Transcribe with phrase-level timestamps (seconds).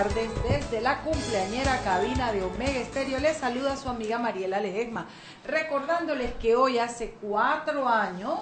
[0.00, 5.06] Desde la cumpleañera cabina de Omega Estéreo les saluda su amiga Mariela Ledesma.
[5.46, 8.38] Recordándoles que hoy hace cuatro años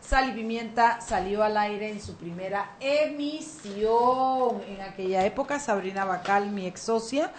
[0.00, 4.62] Sal y Pimienta salió al aire en su primera emisión.
[4.66, 7.30] En aquella época, Sabrina Bacal, mi ex socia,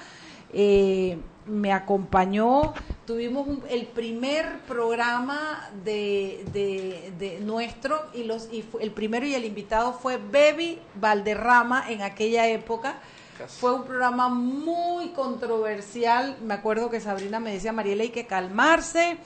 [0.53, 1.17] eh,
[1.48, 2.76] me acompañó.
[3.08, 9.94] Tuvimos el primer programa de, de, nuestro y, los, y el primero y el invitado
[9.94, 13.00] fue Baby Valderrama en aquella época
[13.59, 16.38] fue un programa muy controversial.
[16.44, 19.17] Me acuerdo que Sabrina me decía, Mariela, hay que calmarse.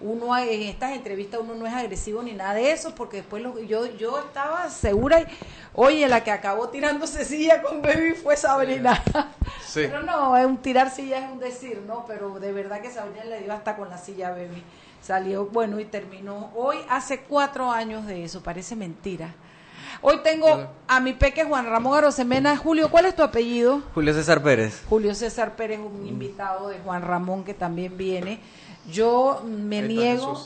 [0.00, 3.86] Uno en estas entrevistas uno no es agresivo ni nada de eso, porque después yo,
[3.96, 5.20] yo estaba segura.
[5.20, 5.26] Y,
[5.74, 9.02] oye, la que acabó tirándose silla con Baby fue Sabrina.
[9.74, 12.04] Pero no, es un tirar silla es un decir, ¿no?
[12.06, 14.62] Pero de verdad que Sabrina le dio hasta con la silla Baby.
[15.02, 19.34] Salió, bueno, y terminó hoy, hace cuatro años de eso, parece mentira.
[20.02, 22.56] Hoy tengo a mi peque Juan Ramón Arosemena.
[22.56, 23.82] Julio, ¿cuál es tu apellido?
[23.94, 24.82] Julio César Pérez.
[24.88, 28.40] Julio César Pérez, un invitado de Juan Ramón que también viene.
[28.90, 30.40] Yo me niego.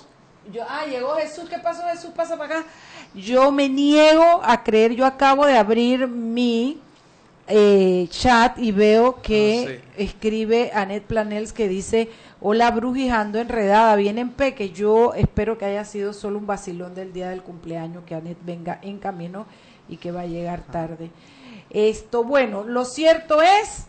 [0.52, 1.48] Yo, ah, llegó Jesús.
[1.48, 2.10] ¿Qué pasó, Jesús?
[2.14, 2.68] Pasa para acá.
[3.14, 4.94] Yo me niego a creer.
[4.94, 6.80] Yo acabo de abrir mi
[7.50, 12.08] eh, chat y veo que ah, escribe Anet Planels que dice
[12.40, 14.70] Hola Brujijando Enredada, bien en Peque.
[14.70, 18.78] Yo espero que haya sido solo un vacilón del día del cumpleaños, que Anet venga
[18.82, 19.46] en camino
[19.88, 21.10] y que va a llegar tarde.
[21.70, 23.86] Esto, bueno, lo cierto es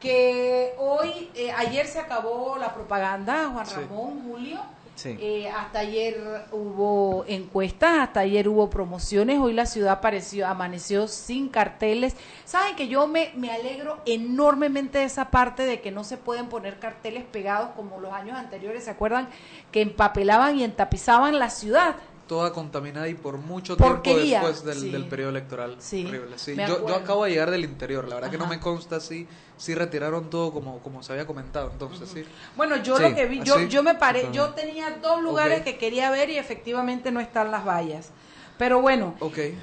[0.00, 4.60] que hoy, eh, ayer se acabó la propaganda, Juan Ramón, Julio.
[5.04, 11.48] Eh, hasta ayer hubo encuestas, hasta ayer hubo promociones, hoy la ciudad apareció, amaneció sin
[11.48, 12.14] carteles.
[12.44, 16.46] Saben que yo me, me alegro enormemente de esa parte de que no se pueden
[16.48, 19.28] poner carteles pegados como los años anteriores, ¿se acuerdan?
[19.72, 21.96] Que empapelaban y entapizaban la ciudad
[22.26, 25.76] toda contaminada y por mucho tiempo después del, periodo electoral.
[25.78, 26.06] Sí,
[26.46, 29.26] Yo, yo, acabo de llegar del interior, la verdad que no me consta si,
[29.56, 32.24] si retiraron todo como, como se había comentado, entonces sí.
[32.56, 36.10] Bueno, yo lo que vi, yo, yo me paré, yo tenía dos lugares que quería
[36.10, 38.10] ver y efectivamente no están las vallas.
[38.56, 39.58] Pero bueno, okay.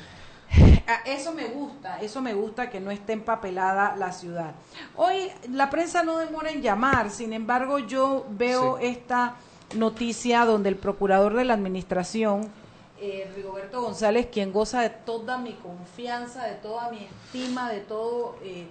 [1.05, 4.53] eso me gusta, eso me gusta que no esté empapelada la ciudad.
[4.95, 9.35] Hoy la prensa no demora en llamar, sin embargo yo veo esta
[9.73, 12.49] noticia donde el procurador de la administración,
[12.99, 18.35] eh, Rigoberto González, quien goza de toda mi confianza, de toda mi estima, de todo
[18.43, 18.67] eh,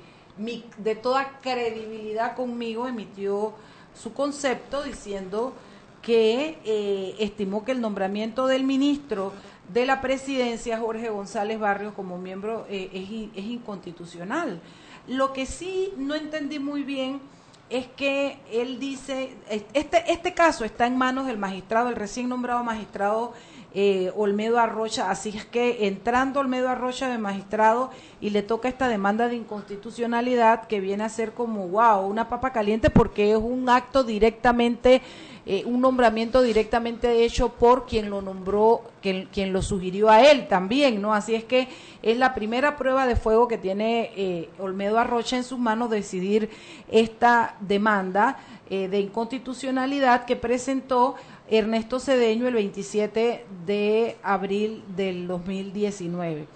[0.79, 3.53] de toda credibilidad conmigo, emitió
[3.95, 5.53] su concepto diciendo
[6.01, 9.33] que eh, estimó que el nombramiento del ministro
[9.71, 14.61] de la presidencia, Jorge González Barrios, como miembro es, es inconstitucional.
[15.07, 17.21] Lo que sí no entendí muy bien
[17.71, 22.65] es que él dice, este, este caso está en manos del magistrado, el recién nombrado
[22.65, 23.33] magistrado
[23.73, 28.89] eh, Olmedo Arrocha, así es que entrando Olmedo Arrocha de magistrado y le toca esta
[28.89, 33.69] demanda de inconstitucionalidad que viene a ser como, wow, una papa caliente porque es un
[33.69, 35.03] acto directamente
[35.47, 40.47] eh, un nombramiento directamente hecho por quien lo nombró, quien, quien, lo sugirió a él
[40.49, 41.15] también, ¿no?
[41.15, 41.69] Así es que
[42.03, 46.51] es la primera prueba de fuego que tiene eh, Olmedo Arrocha en sus manos decidir
[46.91, 51.15] esta demanda eh, de inconstitucionalidad que presentó
[51.49, 56.47] Ernesto Cedeño el 27 de abril del 2019.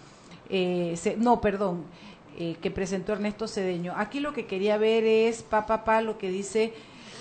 [1.17, 1.85] no, perdón,
[2.37, 3.95] que presentó Ernesto Cedeño.
[3.97, 6.75] Aquí lo que quería ver es, pa, pa, pa, lo que dice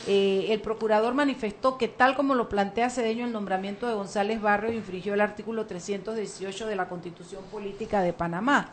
[0.07, 4.73] eh, el procurador manifestó que tal como lo plantea Cedeño, el nombramiento de González Barrios
[4.73, 8.71] infringió el artículo 318 de la Constitución Política de Panamá.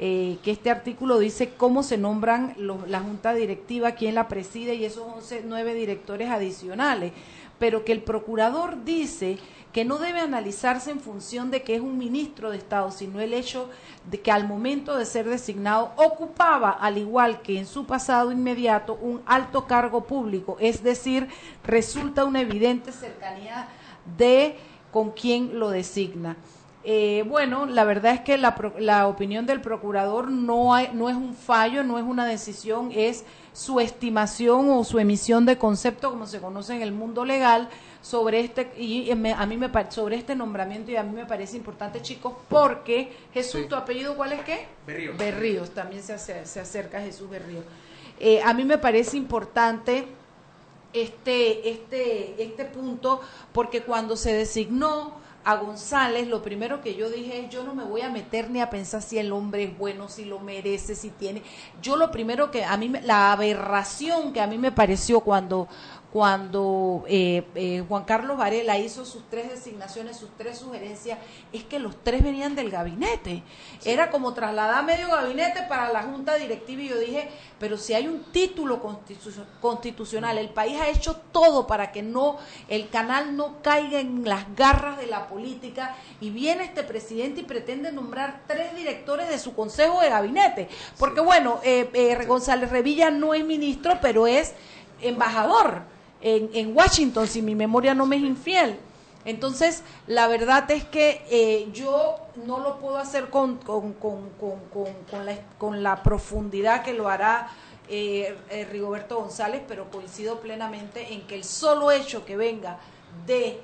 [0.00, 2.54] Eh, que este artículo dice cómo se nombran
[2.86, 7.12] la junta directiva, quién la preside y esos 11, nueve directores adicionales,
[7.58, 9.38] pero que el procurador dice
[9.72, 13.34] que no debe analizarse en función de que es un ministro de Estado, sino el
[13.34, 13.68] hecho
[14.10, 18.98] de que al momento de ser designado ocupaba, al igual que en su pasado inmediato,
[19.00, 21.28] un alto cargo público, es decir,
[21.64, 23.68] resulta una evidente cercanía
[24.16, 24.56] de
[24.90, 26.36] con quien lo designa.
[26.84, 31.16] Eh, bueno, la verdad es que la, la opinión del procurador no, hay, no es
[31.16, 36.26] un fallo, no es una decisión, es su estimación o su emisión de concepto, como
[36.26, 37.68] se conoce en el mundo legal,
[38.00, 42.00] sobre este y a mí me sobre este nombramiento y a mí me parece importante
[42.00, 45.16] chicos porque Jesús tu apellido cuál es qué Berríos.
[45.16, 47.64] Berríos también se, se acerca Jesús Berríos.
[48.20, 50.06] Eh, a mí me parece importante
[50.92, 53.20] este este este punto
[53.52, 57.82] porque cuando se designó a González, lo primero que yo dije es, yo no me
[57.82, 61.08] voy a meter ni a pensar si el hombre es bueno, si lo merece, si
[61.08, 61.42] tiene.
[61.80, 65.66] Yo lo primero que a mí, la aberración que a mí me pareció cuando,
[66.12, 71.18] cuando eh, eh, Juan Carlos Varela hizo sus tres designaciones, sus tres sugerencias,
[71.52, 73.42] es que los tres venían del gabinete.
[73.84, 77.28] Era como trasladar medio gabinete para la junta directiva y yo dije,
[77.58, 78.80] pero si hay un título
[79.60, 82.38] constitucional, el país ha hecho todo para que no
[82.68, 87.44] el canal no caiga en las garras de la política y viene este presidente y
[87.44, 90.68] pretende nombrar tres directores de su consejo de gabinete.
[90.98, 94.54] Porque bueno, eh, eh González Revilla no es ministro, pero es
[95.00, 98.78] embajador en, en Washington, si mi memoria no me es infiel.
[99.24, 102.16] Entonces, la verdad es que eh, yo
[102.46, 107.50] no lo puedo hacer con, con, con, con, la, con la profundidad que lo hará
[107.88, 112.78] eh, eh, Rigoberto González, pero coincido plenamente en que el solo hecho que venga
[113.26, 113.60] de,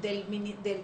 [0.00, 0.24] del,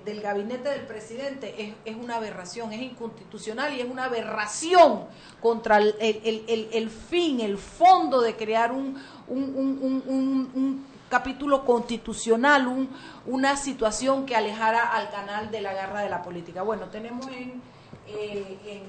[0.04, 5.04] del, gabinete del presidente es, es, una aberración, es inconstitucional y es una aberración
[5.40, 12.66] contra el, el, el fin, el fondo de crear un, un, un, un capítulo constitucional,
[12.66, 12.88] un,
[13.26, 16.62] una situación que alejara al canal de la garra de la política.
[16.62, 17.60] Bueno, tenemos en,
[18.08, 18.82] eh,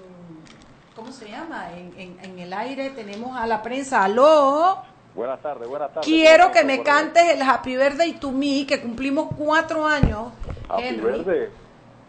[0.96, 1.68] ¿cómo se llama?
[1.78, 4.06] En, en, el aire tenemos a la prensa.
[4.06, 4.78] ¡Aló!
[5.14, 6.06] Buenas tardes, buenas tardes.
[6.06, 10.32] Quiero que me cantes el Happy Birthday to Me, que cumplimos cuatro años.
[10.70, 11.50] Happy Birthday.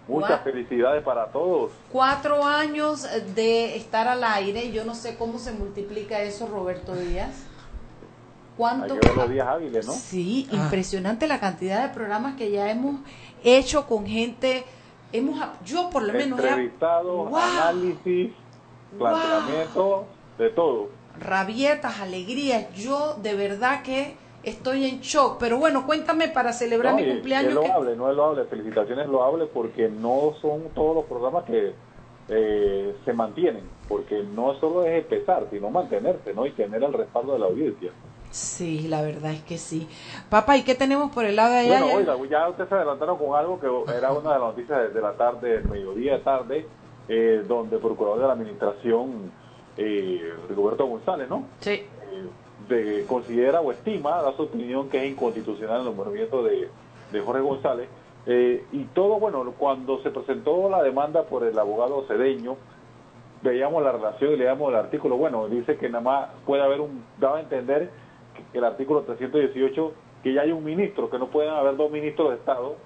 [0.06, 1.72] Muchas felicidades para todos.
[1.90, 4.70] Cuatro años de estar al aire.
[4.70, 7.32] Yo no sé cómo se multiplica eso, Roberto Díaz.
[8.56, 8.94] ¿Cuánto?
[8.94, 9.92] los días hábiles, ¿no?
[9.92, 10.56] Sí, ah.
[10.56, 13.00] impresionante la cantidad de programas que ya hemos
[13.42, 14.64] hecho con gente.
[15.12, 16.38] Hemos, yo por lo menos.
[16.38, 18.32] Entrevistados, análisis,
[18.96, 20.06] planteamiento,
[20.38, 20.88] de todo.
[21.18, 22.72] Rabietas, alegrías.
[22.74, 25.38] Yo de verdad que estoy en shock.
[25.38, 27.48] Pero bueno, cuéntame para celebrar mi cumpleaños.
[27.50, 28.44] Es loable, no es loable.
[28.44, 31.74] Felicitaciones loable porque no son todos los programas que
[32.28, 33.64] eh, se mantienen.
[33.88, 36.46] Porque no solo es empezar, sino mantenerse, ¿no?
[36.46, 37.90] Y tener el respaldo de la audiencia.
[38.34, 39.86] Sí, la verdad es que sí.
[40.28, 41.84] Papá, ¿y qué tenemos por el lado de allá?
[41.84, 45.00] Bueno, oiga, ya ustedes se adelantaron con algo que era una de las noticias de
[45.00, 46.66] la tarde, mediodía tarde,
[47.08, 49.30] eh, donde el procurador de la administración,
[49.76, 51.44] eh, Rigoberto González, ¿no?
[51.60, 51.84] Sí.
[52.70, 56.68] Eh, considera o estima, da su opinión que es inconstitucional el nombramiento de,
[57.12, 57.88] de Jorge González.
[58.26, 62.56] Eh, y todo, bueno, cuando se presentó la demanda por el abogado cedeño,
[63.42, 67.04] veíamos la relación y leíamos el artículo, bueno, dice que nada más puede haber un,
[67.20, 68.02] daba a entender
[68.54, 69.92] el artículo 318,
[70.22, 72.76] que ya hay un ministro, que no pueden haber dos ministros de Estado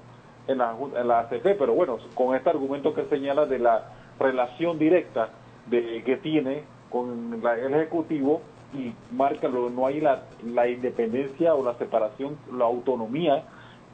[0.48, 4.78] en la, en la ACP, pero bueno, con este argumento que señala de la relación
[4.78, 5.28] directa
[5.66, 8.40] de, que tiene con el Ejecutivo
[8.74, 13.44] y marca, no hay la, la independencia o la separación, la autonomía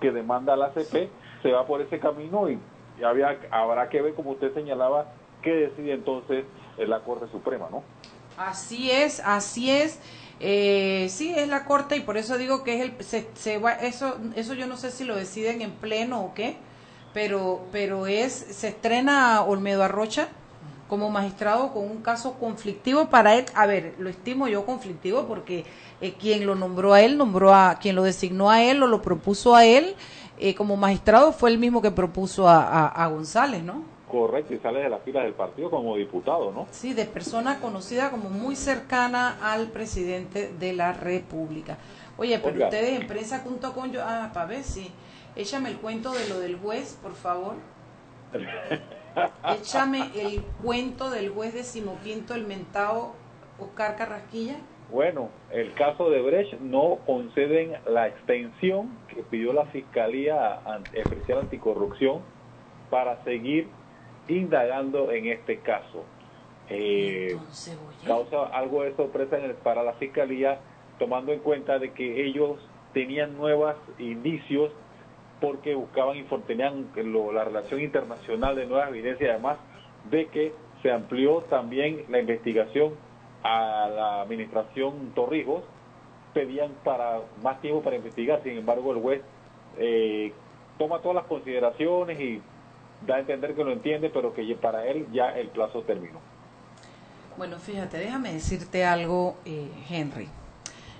[0.01, 1.09] que demanda la ACP,
[1.43, 2.59] se va por ese camino y
[3.05, 5.13] había, habrá que ver, como usted señalaba,
[5.43, 6.45] qué decide entonces
[6.79, 7.83] la Corte Suprema, ¿no?
[8.37, 10.01] Así es, así es.
[10.41, 14.17] Eh, sí, es la corte y por eso digo que es el, se, se eso,
[14.35, 16.57] eso yo no sé si lo deciden en pleno o qué,
[17.13, 20.29] pero, pero es, se estrena Olmedo Arrocha
[20.89, 23.47] como magistrado con un caso conflictivo para él.
[23.55, 25.65] A ver, lo estimo yo conflictivo porque
[26.01, 29.01] eh, quien lo nombró a él, nombró a quien lo designó a él o lo
[29.01, 29.97] propuso a él
[30.39, 33.94] eh, como magistrado fue el mismo que propuso a, a González, ¿no?
[34.15, 36.69] Correcto, y sale de las filas del partido como diputado, ¿no?
[36.71, 41.79] Sí, de persona conocida como muy cercana al presidente de la República.
[42.17, 44.93] Oye, pero ustedes en prensa.com, yo, ah, para ver si,
[45.35, 47.55] échame el cuento de lo del juez, por favor.
[49.61, 53.15] échame el cuento del juez decimoquinto, el mentado
[53.59, 54.59] Oscar Carrasquilla.
[54.93, 60.61] Bueno, el caso de Brecht no conceden la extensión que pidió la Fiscalía
[60.93, 62.21] Especial Anticorrupción
[62.91, 63.67] para seguir
[64.29, 66.05] indagando en este caso.
[66.69, 67.37] Eh,
[68.07, 70.61] causa algo de sorpresa para la fiscalía,
[70.99, 72.59] tomando en cuenta de que ellos
[72.93, 74.73] tenían nuevos indicios
[75.41, 79.59] porque buscaban y tenían la relación internacional de nuevas evidencias, además
[80.11, 82.95] de que se amplió también la investigación
[83.43, 85.65] a la administración Torrijos,
[86.33, 89.23] pedían para más tiempo para investigar, sin embargo el juez
[89.79, 90.33] eh,
[90.79, 92.41] toma todas las consideraciones y
[93.07, 96.19] da a entender que lo entiende, pero que para él ya el plazo terminó.
[97.37, 100.29] Bueno, fíjate, déjame decirte algo, eh, Henry.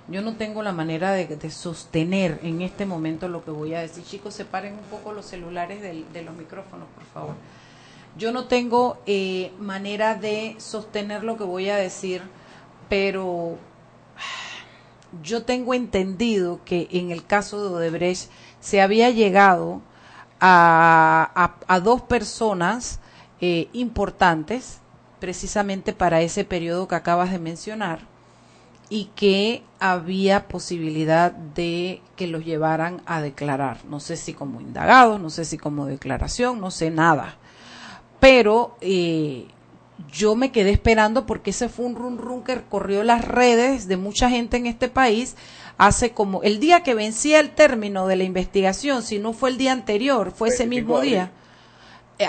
[0.07, 4.03] Yo no tengo la manera de, sostener en este momento lo que voy a decir.
[4.03, 7.35] Chicos, separen un poco los celulares de los micrófonos, por favor.
[8.17, 12.21] Yo no tengo eh, manera de sostener lo que voy a decir,
[12.87, 13.57] pero
[15.21, 18.29] yo tengo entendido que en el caso de Odebrecht
[18.61, 19.81] se había llegado
[20.47, 22.99] a, dos personas
[23.41, 24.79] eh, importantes
[25.19, 27.99] precisamente para ese periodo que acabas de mencionar
[28.89, 33.83] y que había posibilidad de que los llevaran a declarar.
[33.85, 37.37] No sé si como indagados, no sé si como declaración, no sé nada
[38.25, 39.45] pero eh,
[40.11, 43.97] yo me quedé esperando porque ese fue un run run que corrió las redes de
[43.97, 45.35] mucha gente en este país
[45.77, 49.57] hace como el día que vencía el término de la investigación, si no fue el
[49.57, 51.31] día anterior, fue ese mismo día.
[52.17, 52.27] Eh,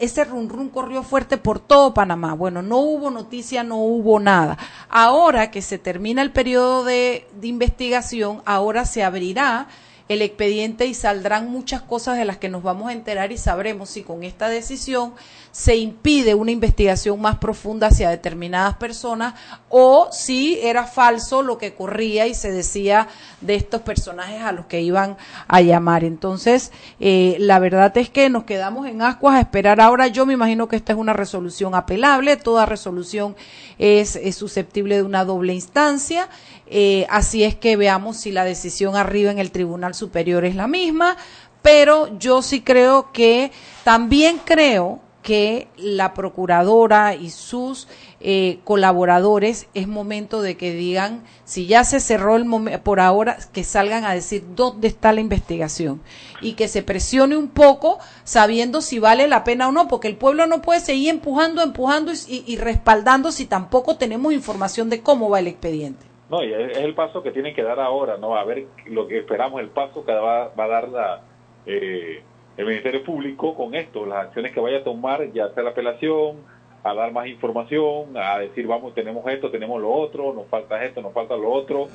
[0.00, 2.34] ese run run corrió fuerte por todo Panamá.
[2.34, 4.58] Bueno, no hubo noticia, no hubo nada.
[4.90, 9.68] Ahora que se termina el periodo de investigación, ahora se abrirá
[10.08, 13.90] el expediente y saldrán muchas cosas de las que nos vamos a enterar y sabremos
[13.90, 15.14] si con esta decisión
[15.52, 19.34] se impide una investigación más profunda hacia determinadas personas
[19.68, 23.08] o si era falso lo que corría y se decía
[23.42, 26.04] de estos personajes a los que iban a llamar.
[26.04, 30.06] Entonces, eh, la verdad es que nos quedamos en ascuas a esperar ahora.
[30.06, 33.36] Yo me imagino que esta es una resolución apelable, toda resolución
[33.78, 36.28] es, susceptible de una doble instancia.
[36.66, 40.66] Eh, así es que veamos si la decisión arriba en el Tribunal Superior es la
[40.66, 41.18] misma,
[41.60, 43.52] pero yo sí creo que,
[43.84, 47.88] también creo que la procuradora y sus
[48.20, 52.44] eh, colaboradores es momento de que digan, si ya se cerró el
[52.82, 56.02] por ahora, que salgan a decir dónde está la investigación
[56.40, 60.16] y que se presione un poco sabiendo si vale la pena o no, porque el
[60.16, 65.38] pueblo no puede seguir empujando, empujando y, respaldando si tampoco tenemos información de cómo va
[65.38, 66.04] el expediente.
[66.30, 68.36] No, y es el paso que tienen que dar ahora, ¿no?
[68.36, 71.20] A ver lo que esperamos, el paso que va, va a dar la...
[71.66, 72.22] Eh,
[72.56, 76.38] el Ministerio Público con esto, las acciones que vaya a tomar, ya sea la apelación,
[76.84, 81.00] a dar más información, a decir, vamos, tenemos esto, tenemos lo otro, nos falta esto,
[81.00, 81.88] nos falta lo otro.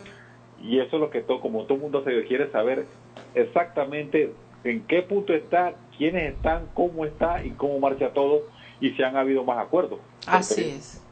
[0.61, 2.85] Y eso es lo que todo, como todo el mundo se quiere saber
[3.35, 4.33] exactamente
[4.63, 8.43] en qué punto está, quiénes están, cómo está y cómo marcha todo
[8.79, 9.99] y si han habido más acuerdos.
[10.25, 11.03] Así es.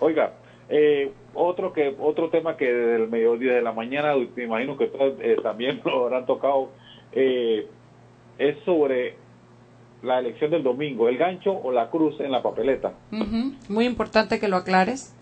[0.00, 0.34] Oiga,
[0.68, 4.90] eh, otro que otro tema que desde el mediodía de la mañana, me imagino que
[5.20, 6.70] eh, también lo habrán tocado,
[7.12, 7.66] eh,
[8.38, 9.16] es sobre
[10.02, 12.92] la elección del domingo, el gancho o la cruz en la papeleta.
[13.68, 15.14] Muy importante que lo aclares.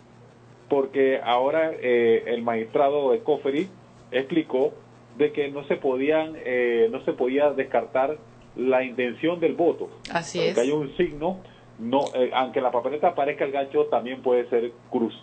[0.68, 3.68] Porque ahora eh, el magistrado Escoferi
[4.10, 4.74] explicó
[5.16, 8.18] de que no se podían, eh, no se podía descartar
[8.56, 9.88] la intención del voto.
[10.12, 10.54] Así es.
[10.54, 11.38] Que hay un signo,
[11.78, 15.14] no, eh, aunque la papeleta aparezca el gancho, también puede ser cruz.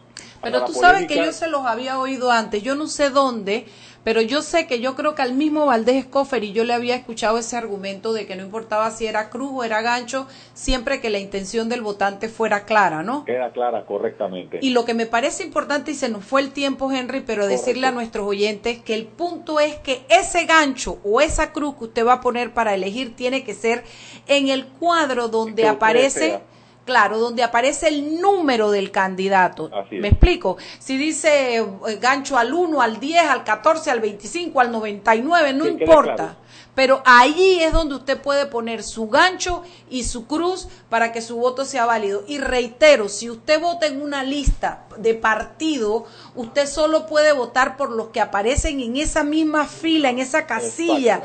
[0.42, 3.66] Pero tú sabes que yo se los había oído antes, yo no sé dónde,
[4.04, 6.96] pero yo sé que yo creo que al mismo Valdés Escofer y yo le había
[6.96, 11.10] escuchado ese argumento de que no importaba si era cruz o era gancho, siempre que
[11.10, 13.24] la intención del votante fuera clara, ¿no?
[13.24, 14.60] Queda clara, correctamente.
[14.62, 17.88] Y lo que me parece importante, y se nos fue el tiempo, Henry, pero decirle
[17.88, 22.06] a nuestros oyentes que el punto es que ese gancho o esa cruz que usted
[22.06, 23.86] va a poner para elegir tiene que ser
[24.28, 26.42] en el cuadro donde aparece
[26.86, 29.72] Claro, donde aparece el número del candidato.
[29.92, 30.58] ¿Me explico?
[30.80, 31.66] Si dice eh,
[32.02, 36.38] gancho al 1, al 10, al 14, al 25, al 99, no importa.
[36.76, 41.38] Pero ahí es donde usted puede poner su gancho y su cruz para que su
[41.38, 42.24] voto sea válido.
[42.28, 47.92] Y reitero, si usted vota en una lista de partido, usted solo puede votar por
[47.92, 51.22] los que aparecen en esa misma fila, en esa casilla.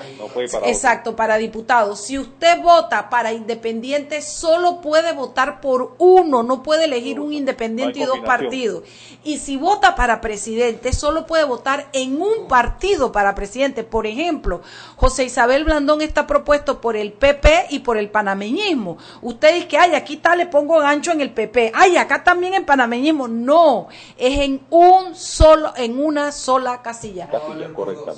[0.64, 2.02] Exacto, para, diputados.
[2.02, 8.00] Si usted vota para independiente, solo puede votar por uno, no puede elegir un independiente
[8.00, 8.85] y dos partidos.
[9.25, 13.83] Y si vota para presidente, solo puede votar en un partido para presidente.
[13.83, 14.61] Por ejemplo,
[14.97, 18.99] José Isabel Blandón está propuesto por el PP y por el panameñismo.
[19.23, 21.73] Usted dice que, ay, aquí está, le pongo gancho en el PP.
[21.75, 23.28] Ay, acá también en panameñismo.
[23.28, 27.28] No, es en un solo, en una sola casilla.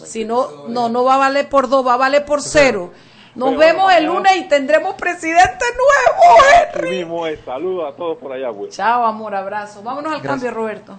[0.04, 2.90] Si no, no, no va a valer por dos, va a valer por cero.
[3.34, 6.36] Nos vemos el lunes y tendremos presidente nuevo,
[6.74, 7.38] Henry.
[7.44, 8.70] Saludos a todos por allá, güey.
[8.70, 9.82] Chao, amor, abrazo.
[9.82, 10.98] Vámonos al cambio, Roberto.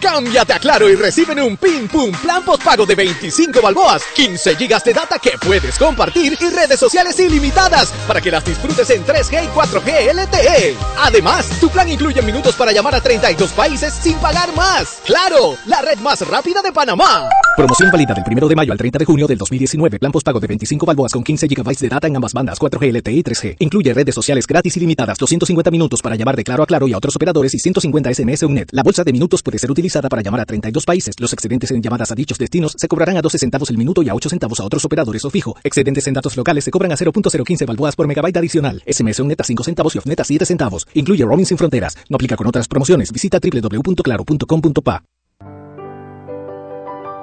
[0.00, 4.84] Cámbiate a Claro y reciben un Pin Pum Plan Postpago de 25 balboas, 15 gigas
[4.84, 9.44] de data que puedes compartir y redes sociales ilimitadas para que las disfrutes en 3G
[9.44, 10.76] y 4G LTE.
[10.98, 15.00] Además, tu plan incluye minutos para llamar a 32 países sin pagar más.
[15.04, 15.56] ¡Claro!
[15.66, 17.28] La red más rápida de Panamá.
[17.56, 19.98] Promoción válida del 1 de mayo al 30 de junio del 2019.
[19.98, 23.12] Plan postpago de 25 balboas con 15 GB de data en ambas bandas, 4G LTE
[23.12, 23.56] y 3G.
[23.60, 26.98] Incluye redes sociales gratis ilimitadas, 250 minutos para llamar de Claro a Claro y a
[26.98, 28.68] otros operadores y 150 SMS UNET.
[28.72, 31.14] La bolsa de minutos puede ser utilizada para llamar a 32 países.
[31.18, 34.08] Los excedentes en llamadas a dichos destinos se cobrarán a 12 centavos el minuto y
[34.08, 35.56] a 8 centavos a otros operadores o fijo.
[35.64, 38.82] Excedentes en datos locales se cobran a 0.015 balboas por megabyte adicional.
[38.86, 40.86] SMS UNET a 5 centavos y OFNET a 7 centavos.
[40.94, 41.96] Incluye roaming sin fronteras.
[42.08, 43.12] No aplica con otras promociones.
[43.12, 45.02] Visita www.claro.com.pa.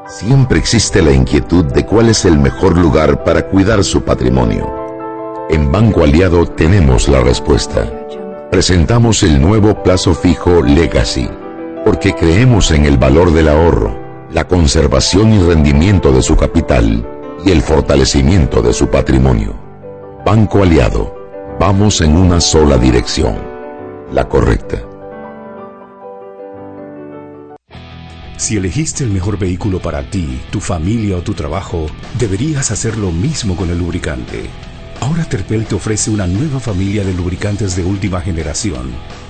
[0.08, 4.70] Siempre existe la inquietud de cuál es el mejor lugar para cuidar su patrimonio.
[5.50, 7.90] En Banco Aliado tenemos la respuesta.
[8.52, 11.30] Presentamos el nuevo plazo fijo Legacy,
[11.84, 14.00] porque creemos en el valor del ahorro,
[14.32, 17.08] la conservación y rendimiento de su capital
[17.46, 19.60] y el fortalecimiento de su patrimonio.
[20.26, 21.16] Banco Aliado,
[21.60, 23.38] vamos en una sola dirección,
[24.12, 24.82] la correcta.
[28.38, 31.86] Si elegiste el mejor vehículo para ti, tu familia o tu trabajo,
[32.18, 34.50] deberías hacer lo mismo con el lubricante.
[35.00, 38.92] Ahora Terpel te ofrece una nueva familia de lubricantes de última generación,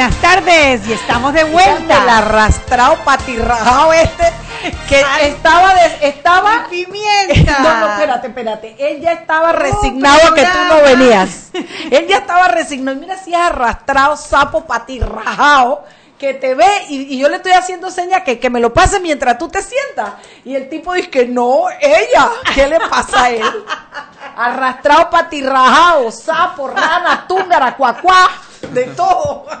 [0.00, 2.02] Buenas tardes y estamos de vuelta.
[2.02, 4.32] El arrastrado patirrajado este
[4.88, 7.58] que estaba estaba pimienta.
[7.62, 8.76] No, no, espérate, espérate.
[8.78, 11.50] Él ya estaba resignado a que tú no venías.
[11.90, 12.98] Él ya estaba resignado.
[12.98, 15.84] Mira si es arrastrado, sapo patirrajado
[16.18, 19.36] que te ve y, yo le estoy haciendo señas que, que me lo pase mientras
[19.36, 20.14] tú te sientas.
[20.46, 22.30] Y el tipo dice que no, ella.
[22.54, 23.42] ¿Qué le pasa a él?
[24.36, 28.30] Arrastrado, patirrajado, sapo, rana, túngara, cuacuá,
[28.72, 29.46] de todo.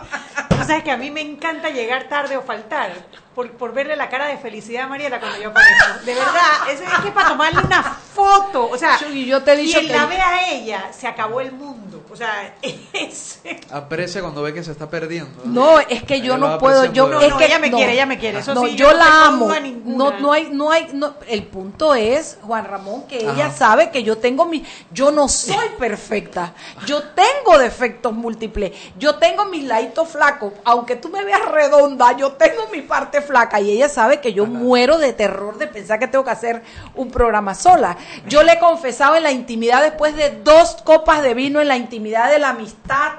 [0.60, 2.92] O sea, que a mí me encanta llegar tarde o faltar
[3.34, 6.04] por, por verle la cara de felicidad a Mariela cuando yo aparezco.
[6.04, 9.80] De verdad, es, que para tomarle una foto, o sea, y yo te he dicho
[9.82, 12.02] la ve a ella, se acabó el mundo.
[12.12, 12.56] O sea,
[12.92, 13.40] es...
[13.70, 15.42] Aprecia cuando ve que se está perdiendo.
[15.44, 18.40] No, es que yo no puedo, yo es que ella me quiere, ella me quiere.
[18.40, 19.48] Eso no, sí, yo, la amo.
[19.84, 24.02] No, no hay, no hay, no, el punto es, Juan Ramón, que ella sabe que
[24.02, 26.52] yo tengo mi, yo no soy perfecta,
[26.84, 32.32] yo tengo defectos múltiples, yo tengo mis laditos flacos, aunque tú me veas redonda, yo
[32.32, 36.08] tengo mi parte flaca y ella sabe que yo muero de terror de pensar que
[36.08, 36.62] tengo que hacer
[36.94, 37.96] un programa sola.
[38.26, 41.76] Yo le he confesado en la intimidad después de dos copas de vino en la
[41.76, 43.12] intimidad de la amistad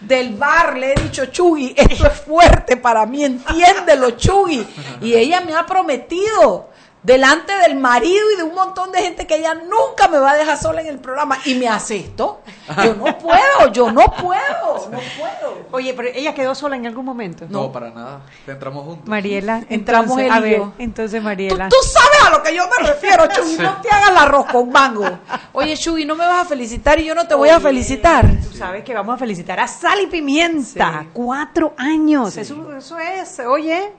[0.00, 4.66] del bar, le he dicho, Chugui, esto es fuerte para mí, entiéndelo, Chugui.
[5.00, 6.68] Y ella me ha prometido
[7.02, 10.36] delante del marido y de un montón de gente que ella nunca me va a
[10.36, 12.40] dejar sola en el programa y me hace esto.
[12.84, 15.66] Yo no puedo, yo no puedo, no puedo.
[15.72, 17.46] Oye, pero ella quedó sola en algún momento.
[17.48, 18.20] No, para nada.
[18.46, 19.08] Entramos juntos.
[19.08, 21.68] Mariela, entramos a ver, entonces Mariela.
[21.68, 24.70] ¿Tú, sabes a lo que yo me refiero, Chugui, no te hagas el arroz con
[24.70, 25.18] mango.
[25.52, 28.26] Oye, Chugui, no me vas a felicitar y yo no te voy a felicitar.
[28.42, 31.06] Tú sabes que vamos a felicitar a Sal y Pimienta.
[31.12, 32.36] Cuatro años.
[32.36, 33.92] Eso, eso es, oye.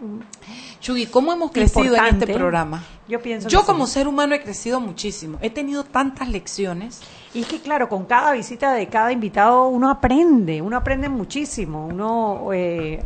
[0.80, 2.84] Chugui, ¿cómo hemos crecido en este programa?
[3.08, 3.50] Yo pienso.
[3.50, 5.38] Yo como ser humano he crecido muchísimo.
[5.42, 7.02] He tenido tantas lecciones.
[7.34, 11.86] Y es que claro, con cada visita de cada invitado uno aprende, uno aprende muchísimo,
[11.86, 13.04] uno eh,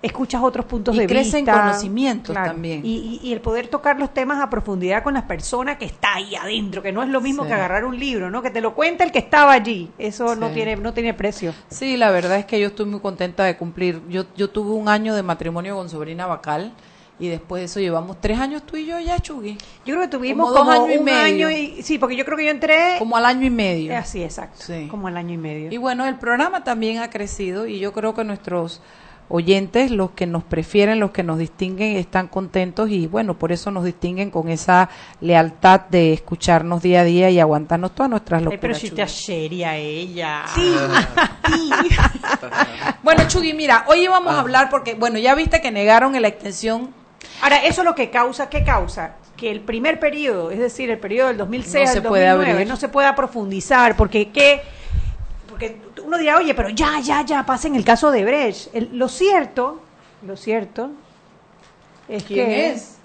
[0.00, 1.14] escuchas otros puntos de vista.
[1.14, 2.80] crecen conocimientos también.
[2.84, 6.34] Y, y, el poder tocar los temas a profundidad con las personas que está ahí
[6.34, 8.40] adentro, que no es lo mismo que agarrar un libro, ¿no?
[8.40, 9.90] Que te lo cuenta el que estaba allí.
[9.98, 11.52] Eso no tiene no tiene precio.
[11.68, 14.00] Sí, la verdad es que yo estoy muy contenta de cumplir.
[14.08, 16.72] Yo, yo tuve un año de matrimonio con sobrina Bacal
[17.18, 19.56] y después de eso llevamos tres años tú y yo ya, Chugui.
[19.86, 21.50] Yo creo que tuvimos como, años y medio.
[21.50, 22.96] y, sí, porque yo creo que yo entré...
[22.98, 23.96] Como al año y medio.
[23.96, 24.62] Así, exacto.
[24.62, 24.86] Sí.
[24.90, 25.72] Como al año y medio.
[25.72, 28.82] Y bueno, el programa también ha crecido y yo creo que nuestros
[29.28, 33.70] oyentes, los que nos prefieren, los que nos distinguen, están contentos y bueno, por eso
[33.70, 34.88] nos distinguen con esa
[35.20, 38.60] lealtad de escucharnos día a día y aguantarnos todas nuestras locuras.
[38.60, 40.44] pero si te seria ella.
[40.54, 40.76] Sí.
[43.02, 46.94] bueno, Chugui, mira, hoy vamos a hablar porque, bueno, ya viste que negaron la extensión
[47.42, 49.16] Ahora, eso es lo que causa, ¿qué causa?
[49.36, 53.14] Que el primer periodo, es decir, el periodo del 2006 al 2009, no se pueda
[53.14, 54.62] profundizar, porque qué
[55.48, 58.74] porque uno dirá, oye, pero ya, ya, ya, pasa en el caso de Brecht.
[58.92, 59.80] lo cierto,
[60.26, 60.90] lo cierto,
[62.08, 62.96] es ¿Quién es?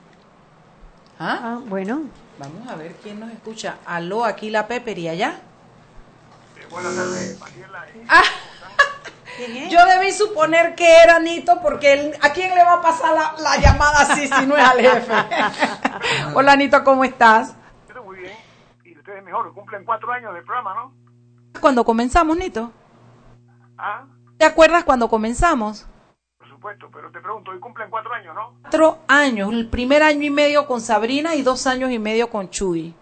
[1.17, 1.39] ¿Ah?
[1.41, 1.61] ¿Ah?
[1.65, 2.01] Bueno.
[2.37, 3.77] Vamos a ver quién nos escucha.
[3.85, 5.39] Aló, aquí la Pepper y allá.
[6.69, 7.85] buenas tardes, Mariela.
[8.09, 8.23] Ah.
[9.69, 14.01] Yo debí suponer que era Nito porque ¿a quién le va a pasar la, llamada
[14.01, 15.13] así si no es al jefe?
[16.35, 17.55] Hola Nito, ¿cómo estás?
[17.87, 18.33] Estoy muy bien.
[18.83, 20.93] Y ustedes mejor, cumplen cuatro años de programa, ¿no?
[21.59, 22.71] Cuando comenzamos, Nito.
[23.77, 24.05] ¿Ah?
[24.37, 25.87] ¿Te acuerdas cuando comenzamos?
[26.37, 28.55] Por supuesto, pero te pregunto, hoy cumplen cuatro años, ¿no?
[28.61, 32.49] Cuatro años, el primer año y medio con Sabrina y dos años y medio con
[32.49, 32.93] Chuy.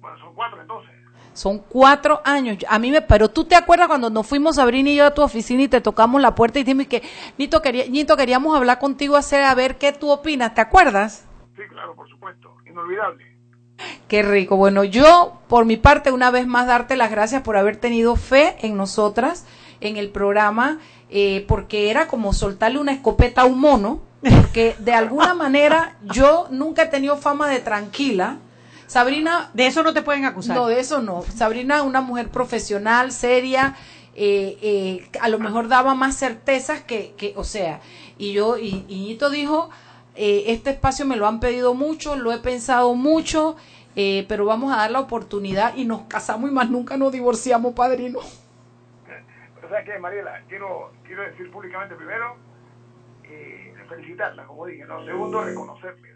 [0.00, 0.95] Bueno, son cuatro entonces.
[1.36, 2.56] Son cuatro años.
[2.66, 5.20] A mí me, pero tú te acuerdas cuando nos fuimos Sabrina y yo a tu
[5.20, 7.02] oficina y te tocamos la puerta y dijimos que
[7.36, 10.54] Nito, quería, Nito queríamos hablar contigo hacer a ver qué tú opinas.
[10.54, 11.26] ¿Te acuerdas?
[11.54, 12.56] Sí, claro, por supuesto.
[12.66, 13.36] Inolvidable.
[14.08, 14.56] Qué rico.
[14.56, 18.56] Bueno, yo por mi parte una vez más darte las gracias por haber tenido fe
[18.62, 19.44] en nosotras,
[19.82, 20.78] en el programa,
[21.10, 26.46] eh, porque era como soltarle una escopeta a un mono, porque de alguna manera yo
[26.50, 28.38] nunca he tenido fama de tranquila
[28.86, 29.50] Sabrina...
[29.54, 30.56] De eso no te pueden acusar.
[30.56, 31.22] No, de eso no.
[31.22, 33.74] Sabrina, una mujer profesional, seria,
[34.14, 37.80] eh, eh, a lo mejor daba más certezas que, que o sea,
[38.16, 39.68] y yo, y Iñito dijo,
[40.14, 43.56] eh, este espacio me lo han pedido mucho, lo he pensado mucho,
[43.94, 48.18] pero vamos a dar la oportunidad y nos casamos y más nunca nos divorciamos, padrino.
[48.20, 52.36] O sea que, Mariela, quiero, quiero decir públicamente primero,
[53.88, 55.04] felicitarla, como dije, ¿no?
[55.04, 56.15] Segundo, reconocerles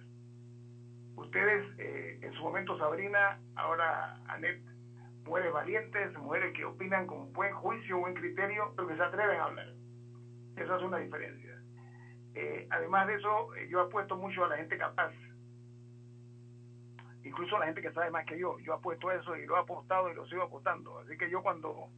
[1.30, 4.60] ustedes, eh, en su momento Sabrina, ahora Anet,
[5.24, 9.44] mujeres valientes, mujeres que opinan con buen juicio, buen criterio, pero que se atreven a
[9.44, 9.72] hablar.
[10.56, 11.56] Eso hace una diferencia.
[12.34, 15.12] Eh, además de eso, eh, yo apuesto mucho a la gente capaz.
[17.22, 18.58] Incluso a la gente que sabe más que yo.
[18.58, 20.98] Yo apuesto a eso y lo he apostado y lo sigo apostando.
[20.98, 21.90] Así que yo cuando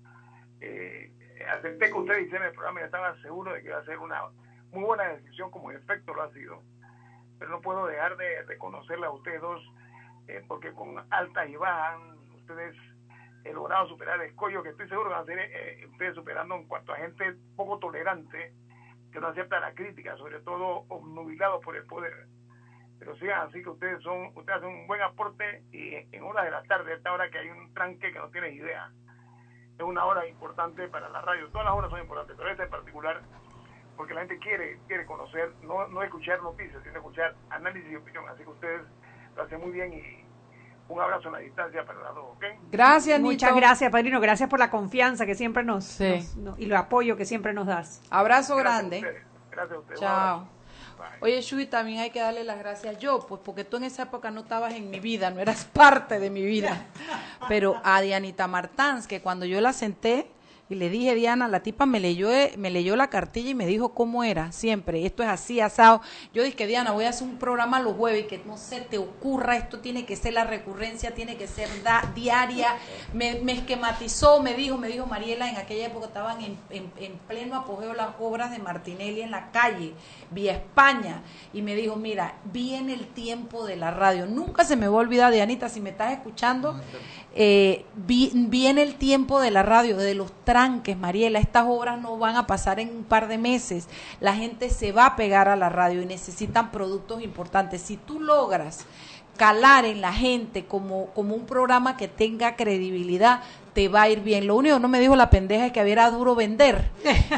[1.49, 4.25] acepté que usted hiciera el programa, ya estaba seguro de que iba a ser una
[4.73, 6.63] muy buena decisión, como en efecto lo ha sido
[7.43, 9.61] pero no puedo dejar de reconocerle a ustedes dos,
[10.29, 12.01] eh, porque con altas y bajas
[12.37, 12.77] ustedes
[13.43, 16.55] he logrado superar el escollo que estoy seguro que van a ser eh, ustedes superando
[16.55, 18.53] en cuanto a gente poco tolerante,
[19.13, 22.29] que no acepta la crítica, sobre todo obnubilados por el poder.
[23.01, 26.53] Pero sigan así que ustedes son, ustedes hacen un buen aporte y en horas de
[26.53, 28.89] la tarde, esta hora que hay un tranque que no tienes idea,
[29.77, 31.49] es una hora importante para la radio.
[31.49, 33.21] Todas las horas son importantes, pero esta en particular
[34.03, 38.25] porque la gente quiere, quiere conocer, no, no escuchar noticias, sino escuchar análisis y opinión.
[38.29, 38.81] Así que ustedes
[39.37, 40.25] lo hacen muy bien y
[40.89, 42.45] un abrazo en la distancia para los dos, ¿ok?
[42.73, 44.21] Gracias, Muchas gracias, Padrino.
[44.21, 48.03] Gracias por la confianza que siempre nos, y el apoyo que siempre nos das.
[48.11, 49.23] Abrazo grande.
[49.53, 50.01] gracias a ustedes.
[50.01, 50.49] Chao.
[51.21, 54.33] Oye, Shui, también hay que darle las gracias yo, pues porque tú en esa época
[54.33, 56.87] no estabas en mi vida, no eras parte de mi vida.
[57.47, 60.27] Pero a Dianita Martans, que cuando yo la senté,
[60.69, 63.67] y le dije, Diana, la tipa me leyó, eh, me leyó la cartilla y me
[63.67, 66.01] dijo cómo era, siempre, esto es así, asado.
[66.33, 69.57] Yo dije, Diana, voy a hacer un programa los jueves que no se te ocurra,
[69.57, 71.69] esto tiene que ser la recurrencia, tiene que ser
[72.15, 72.77] diaria.
[73.13, 77.93] Me, esquematizó, me dijo, me dijo Mariela, en aquella época estaban en, en pleno apogeo
[77.93, 79.93] las obras de Martinelli en la calle,
[80.31, 81.23] vía España,
[81.53, 84.27] y me dijo, mira, viene el tiempo de la radio.
[84.27, 86.81] Nunca se me va a olvidar, Dianita, si me estás escuchando,
[87.35, 92.37] eh, viene el tiempo de la radio, de los tranques, Mariela, estas obras no van
[92.37, 93.89] a pasar en un par de meses,
[94.21, 97.83] la gente se va a pegar a la radio y necesitan productos importantes.
[97.83, 98.87] Si tú logras
[99.37, 103.41] calar en la gente como, como un programa que tenga credibilidad,
[103.73, 104.47] te va a ir bien.
[104.47, 106.91] Lo único que no me dijo la pendeja es que había duro vender.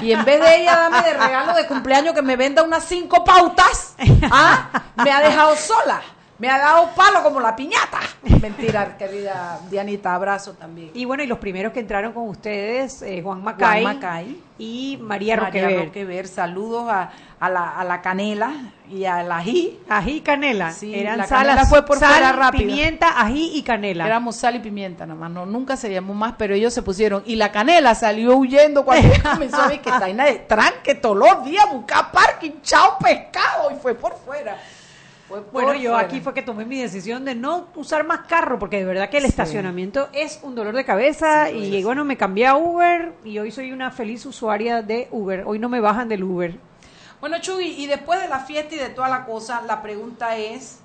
[0.02, 3.24] Y en vez de ella darme de regalo de cumpleaños que me venda unas cinco
[3.24, 3.94] pautas,
[4.30, 4.82] ¿ah?
[4.96, 6.02] me ha dejado sola.
[6.36, 8.00] Me ha dado palo como la piñata.
[8.42, 10.90] Mentira, querida Dianita, abrazo también.
[10.92, 15.36] Y bueno, y los primeros que entraron con ustedes, eh, Juan Macay, Macay y María,
[15.36, 16.26] María Roquever.
[16.26, 18.52] Saludos a, a, la, a la canela
[18.90, 19.78] y a la ají.
[19.88, 20.72] Ají y canela.
[20.72, 24.04] Sí, Eran la canela fue por sal, pimienta, ají y canela.
[24.04, 27.22] Éramos sal y pimienta nada más, no, nunca seríamos más, pero ellos se pusieron.
[27.26, 31.44] Y la canela salió huyendo cuando comenzó a ver que está de tranque todos los
[31.44, 34.58] días, buscar parking, chao pescado, y fue por fuera
[35.52, 38.84] bueno, yo aquí fue que tomé mi decisión de no usar más carro, porque de
[38.84, 43.12] verdad que el estacionamiento es un dolor de cabeza y bueno, me cambié a Uber
[43.24, 45.44] y hoy soy una feliz usuaria de Uber.
[45.46, 46.58] Hoy no me bajan del Uber.
[47.20, 50.80] Bueno, Chuy, y después de la fiesta y de toda la cosa, la pregunta es,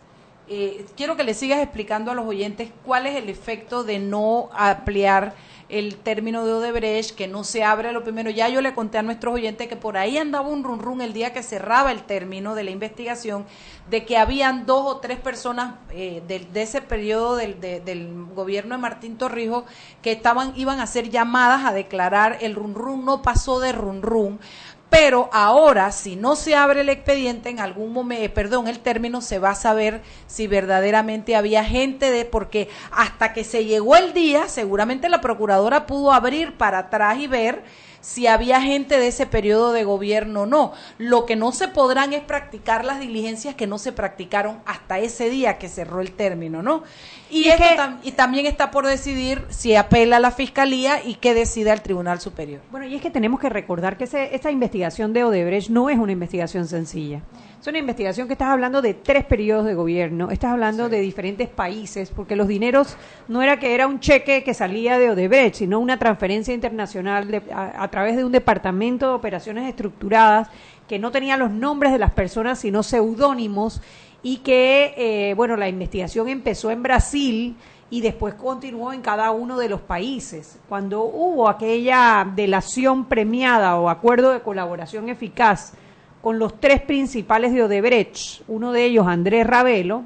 [0.47, 4.49] eh, quiero que le sigas explicando a los oyentes cuál es el efecto de no
[4.53, 5.33] ampliar
[5.69, 8.29] el término de Odebrecht, que no se abre lo primero.
[8.29, 11.13] Ya yo le conté a nuestros oyentes que por ahí andaba un run run el
[11.13, 13.45] día que cerraba el término de la investigación,
[13.89, 18.81] de que habían dos o tres personas eh, de, ese periodo del, del gobierno de
[18.81, 19.63] Martín Torrijos
[20.01, 24.01] que estaban, iban a ser llamadas a declarar el run run no pasó de run
[24.01, 24.39] run
[24.89, 29.21] pero ahora si no se abre el expediente en algún momento, eh, perdón, el término
[29.21, 34.13] se va a saber si verdaderamente había gente de porque hasta que se llegó el
[34.13, 37.63] día, seguramente la procuradora pudo abrir para atrás y ver
[38.01, 40.73] si había gente de ese periodo de gobierno o no.
[40.97, 45.29] Lo que no se podrán es practicar las diligencias que no se practicaron hasta ese
[45.29, 46.83] día que cerró el término, ¿no?
[47.31, 47.47] Y,
[48.03, 52.19] y también está por decidir si apela a la Fiscalía y qué decida el Tribunal
[52.19, 52.61] Superior.
[52.71, 56.11] Bueno, y es que tenemos que recordar que esta investigación de Odebrecht no es una
[56.11, 57.21] investigación sencilla.
[57.59, 61.49] Es una investigación que estás hablando de tres periodos de gobierno, estás hablando de diferentes
[61.49, 62.95] países, porque los dineros
[63.27, 67.87] no era que era un cheque que salía de Odebrecht, sino una transferencia internacional a,
[67.89, 70.47] través de un departamento de operaciones estructuradas
[70.87, 73.81] que no tenía los nombres de las personas, sino seudónimos,
[74.23, 77.55] y que, eh, bueno, la investigación empezó en Brasil
[77.89, 80.59] y después continuó en cada uno de los países.
[80.67, 85.73] Cuando hubo aquella delación premiada o acuerdo de colaboración eficaz,
[86.21, 90.03] con los tres principales de Odebrecht, uno de ellos Andrés Ravelo,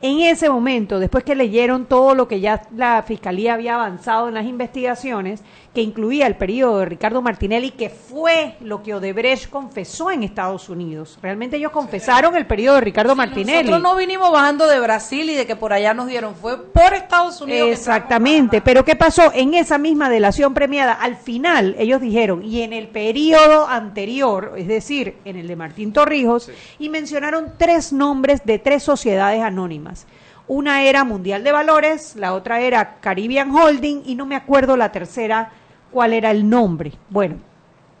[0.00, 4.34] en ese momento, después que leyeron todo lo que ya la Fiscalía había avanzado en
[4.34, 5.42] las investigaciones,
[5.74, 10.68] que incluía el periodo de Ricardo Martinelli, que fue lo que Odebrecht confesó en Estados
[10.68, 11.18] Unidos.
[11.22, 13.68] Realmente ellos confesaron el periodo de Ricardo Martinelli.
[13.68, 16.94] Nosotros no vinimos bajando de Brasil y de que por allá nos dieron, fue por
[16.94, 17.70] Estados Unidos.
[17.70, 19.32] Exactamente, pero ¿qué pasó?
[19.34, 24.68] En esa misma delación premiada, al final ellos dijeron, y en el periodo anterior, es
[24.68, 30.06] decir, en el de Martín Torrijos, y mencionaron tres nombres de tres sociedades anónimas.
[30.48, 34.90] Una era Mundial de Valores, la otra era Caribbean Holding y no me acuerdo la
[34.90, 35.52] tercera
[35.92, 36.94] cuál era el nombre.
[37.10, 37.36] Bueno,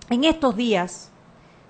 [0.08, 1.10] en estos días,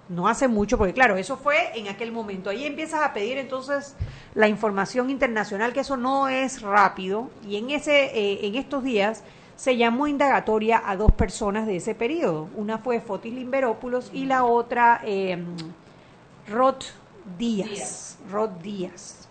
[0.09, 2.51] no hace mucho, porque claro, eso fue en aquel momento.
[2.51, 3.97] Ahí empiezas a pedir entonces
[4.35, 9.25] la información internacional, que eso no es rápido, y en, ese, eh, en estos días
[9.57, 12.49] se llamó indagatoria a dos personas de ese periodo.
[12.55, 15.43] Una fue Fotis Limberópulos y la otra eh,
[16.49, 16.77] Rod
[17.37, 18.19] Díaz.
[18.31, 19.28] Rod Díaz.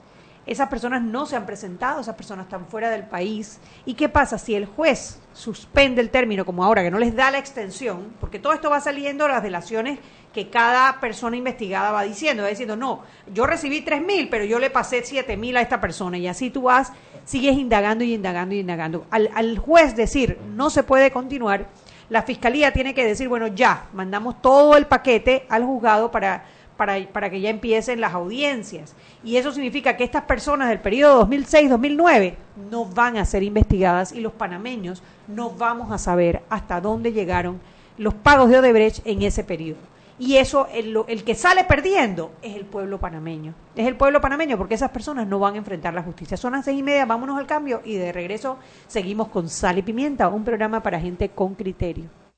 [0.47, 3.59] Esas personas no se han presentado, esas personas están fuera del país.
[3.85, 7.29] ¿Y qué pasa si el juez suspende el término, como ahora, que no les da
[7.31, 8.13] la extensión?
[8.21, 9.99] Porque todo esto va saliendo las delaciones
[10.33, 12.43] que cada persona investigada va diciendo.
[12.43, 15.81] Va diciendo, no, yo recibí tres mil, pero yo le pasé siete mil a esta
[15.81, 16.17] persona.
[16.17, 16.93] Y así tú vas,
[17.25, 19.05] sigues indagando y indagando y indagando.
[19.11, 21.67] Al, al juez decir, no se puede continuar,
[22.09, 26.45] la fiscalía tiene que decir, bueno, ya, mandamos todo el paquete al juzgado para
[26.77, 28.95] para, para que ya empiecen las audiencias.
[29.23, 32.35] Y eso significa que estas personas del periodo 2006-2009
[32.71, 37.59] no van a ser investigadas y los panameños no vamos a saber hasta dónde llegaron
[37.97, 39.79] los pagos de Odebrecht en ese periodo.
[40.19, 43.53] Y eso, el, el, que sale perdiendo es el pueblo panameño.
[43.75, 46.37] Es el pueblo panameño porque esas personas no van a enfrentar la justicia.
[46.37, 49.83] Son las seis y media, vámonos al cambio y de regreso seguimos con Sal y
[49.83, 52.26] Pimienta, un programa para gente con criterio.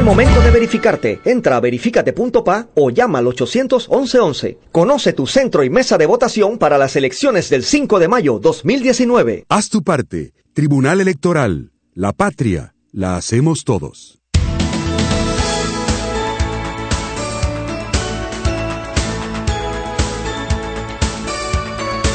[0.00, 1.20] El momento de verificarte.
[1.26, 6.78] Entra a verificate.pa o llama al 811 Conoce tu centro y mesa de votación para
[6.78, 9.44] las elecciones del 5 de mayo 2019.
[9.50, 10.32] Haz tu parte.
[10.54, 11.72] Tribunal Electoral.
[11.92, 12.72] La patria.
[12.92, 14.22] La hacemos todos.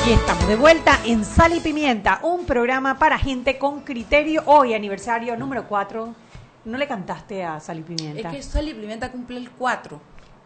[0.07, 4.43] Y estamos de vuelta en Sal y Pimienta, un programa para gente con criterio.
[4.45, 6.24] Hoy aniversario número 4
[6.65, 8.29] ¿No le cantaste a Sal y Pimienta?
[8.29, 10.01] Es que Sal y Pimienta cumple el 4.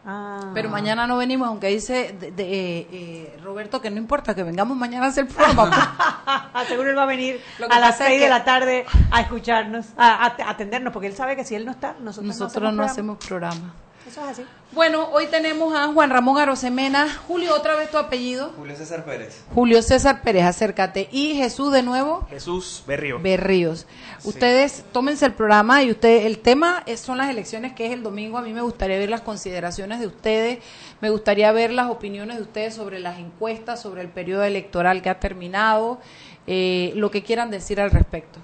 [0.06, 0.52] Ah.
[0.54, 4.78] Pero mañana no venimos, aunque dice de, eh, eh, Roberto que no importa que vengamos
[4.78, 6.54] mañana a hacer programa.
[6.68, 10.94] Seguro él va a venir a las 6 de la tarde a escucharnos, a, atendernos,
[10.94, 13.74] porque él sabe que si él no está, nosotros, no hacemos programa.
[14.10, 14.46] Eso es así.
[14.72, 17.08] Bueno, hoy tenemos a Juan Ramón Arosemena.
[17.28, 18.52] Julio, otra vez tu apellido.
[18.58, 19.44] Julio César Pérez.
[19.54, 21.08] Julio César Pérez, acércate.
[21.12, 22.26] Y Jesús de nuevo.
[22.28, 23.20] Jesús Berrío.
[23.20, 23.86] Berríos.
[24.24, 28.02] Ustedes tómense el programa y usted, el tema es, son las elecciones que es el
[28.02, 28.40] domingo.
[28.40, 30.58] A mí me gustaría ver las consideraciones de ustedes,
[31.02, 35.12] me gustaría ver las opiniones de ustedes sobre las encuestas, sobre el periodo electoral que
[35.12, 36.00] ha terminado,
[36.48, 38.40] eh, lo que quieran decir al respecto.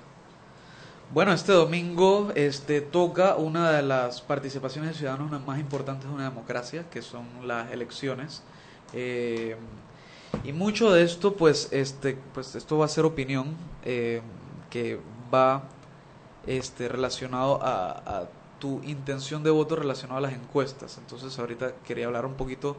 [1.13, 6.25] Bueno, este domingo este, toca una de las participaciones de ciudadanos más importantes de una
[6.25, 8.41] democracia, que son las elecciones.
[8.91, 9.55] Eh,
[10.43, 14.21] y mucho de esto, pues, este, pues, esto va a ser opinión eh,
[14.69, 14.99] que
[15.33, 15.63] va
[16.47, 18.27] este, relacionado a,
[18.59, 20.97] tu intención de voto relacionado a las encuestas.
[20.97, 22.77] Entonces, ahorita quería hablar un poquito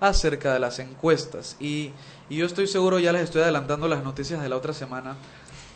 [0.00, 1.56] acerca de las encuestas.
[1.60, 1.92] Y,
[2.28, 5.16] y yo estoy seguro, ya les estoy adelantando las noticias de la otra semana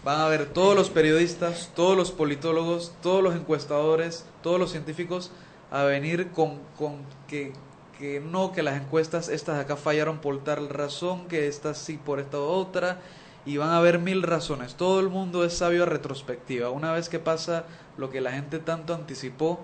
[0.05, 5.31] van a ver todos los periodistas, todos los politólogos, todos los encuestadores, todos los científicos
[5.71, 6.97] a venir con, con
[7.29, 7.53] que,
[7.99, 11.99] que no, que las encuestas estas de acá fallaron por tal razón, que estas sí
[12.05, 13.01] por esta otra,
[13.47, 14.75] y van a haber mil razones.
[14.75, 16.71] Todo el mundo es sabio a retrospectiva.
[16.71, 17.65] Una vez que pasa
[17.97, 19.61] lo que la gente tanto anticipó,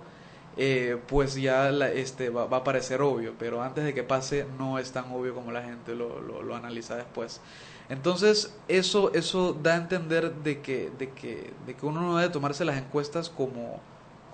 [0.57, 4.91] eh, pues ya este, va, a parecer obvio, pero antes de que pase no es
[4.93, 7.41] tan obvio como la gente lo, lo, lo analiza después.
[7.89, 12.31] Entonces, eso, eso da a entender de que, de, que, de que uno no debe
[12.31, 13.81] tomarse las encuestas como,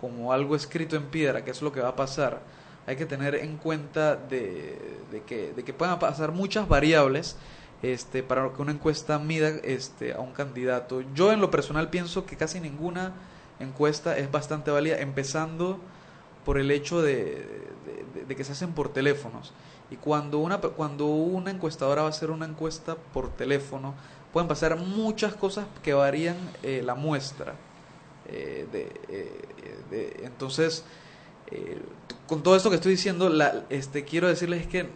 [0.00, 2.40] como algo escrito en piedra, que es lo que va a pasar.
[2.86, 4.78] Hay que tener en cuenta de,
[5.10, 7.36] de, que, de que puedan pasar muchas variables
[7.82, 11.02] este, para que una encuesta mida este, a un candidato.
[11.14, 13.12] Yo en lo personal pienso que casi ninguna
[13.60, 15.78] encuesta es bastante válida, empezando
[16.44, 17.46] por el hecho de,
[18.26, 19.54] de que se hacen por teléfonos.
[19.94, 23.94] Y cuando una, cuando una encuestadora va a hacer una encuesta por teléfono,
[24.32, 27.54] pueden pasar muchas cosas que varían eh, la muestra.
[28.26, 28.66] Eh,
[29.08, 30.84] eh, entonces,
[32.26, 34.88] con todo esto que estoy diciendo, la, este, quiero decirles que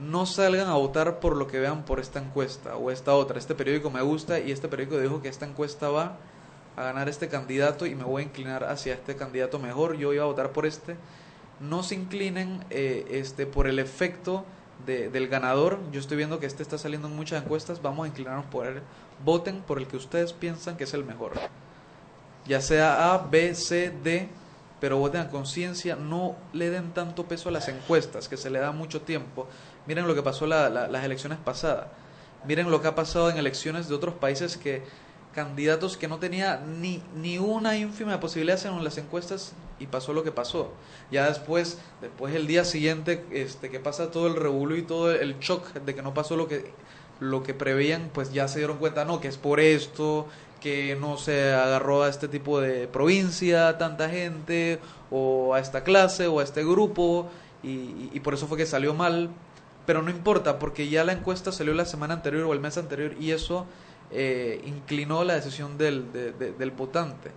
[0.00, 3.36] no salgan a votar por lo que vean por esta encuesta o esta otra.
[3.36, 6.18] Este periódico me gusta y este periódico dijo que esta encuesta va
[6.76, 9.96] a ganar este candidato y me voy a inclinar hacia este candidato mejor.
[9.96, 10.96] Yo iba a votar por este.
[11.62, 14.44] No se inclinen eh, este, por el efecto
[14.86, 15.78] del ganador.
[15.92, 17.80] Yo estoy viendo que este está saliendo en muchas encuestas.
[17.80, 18.80] Vamos a inclinarnos por él.
[19.24, 21.32] Voten por el que ustedes piensan que es el mejor.
[22.46, 24.28] Ya sea A, B, C, D
[24.82, 28.58] pero voten a conciencia, no le den tanto peso a las encuestas, que se le
[28.58, 29.46] da mucho tiempo.
[29.86, 31.86] Miren lo que pasó la, las elecciones pasadas.
[32.48, 34.82] Miren lo que ha pasado en elecciones de otros países que
[35.36, 39.52] candidatos que no tenía ni, ni una ínfima posibilidad en las encuestas
[39.82, 40.70] y pasó lo que pasó.
[41.10, 45.40] Ya después, después el día siguiente, este, que pasa todo el revuelo y todo el
[45.40, 46.70] shock de que no pasó lo que,
[47.18, 50.28] lo que preveían, pues ya se dieron cuenta, no, que es por esto,
[50.60, 54.78] que no se agarró a este tipo de provincia tanta gente
[55.10, 57.28] o a esta clase o a este grupo
[57.64, 59.30] y, por eso fue que salió mal
[59.86, 63.14] pero no importa porque ya la encuesta salió la semana anterior o el mes anterior
[63.20, 63.66] y eso
[64.12, 67.30] eh, inclinó la decisión del, del votante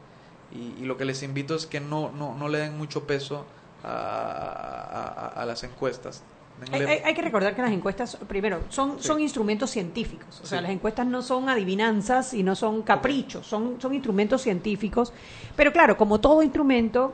[0.80, 3.46] y, lo que les invito es que no, no, no le den mucho peso
[3.84, 6.24] a, a las encuestas
[6.72, 10.40] hay, que recordar que las encuestas, primero, son, son instrumentos científicos.
[10.42, 15.12] O sea, las encuestas no son adivinanzas y no son caprichos, son, son instrumentos científicos.
[15.56, 17.14] Pero claro, como todo instrumento,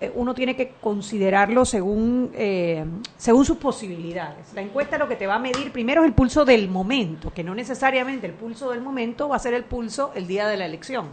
[0.00, 2.84] eh, uno tiene que considerarlo según, eh,
[3.18, 4.54] según sus posibilidades.
[4.54, 7.44] La encuesta lo que te va a medir primero es el pulso del momento, que
[7.44, 10.64] no necesariamente el pulso del momento va a ser el pulso el día de la
[10.64, 11.10] elección.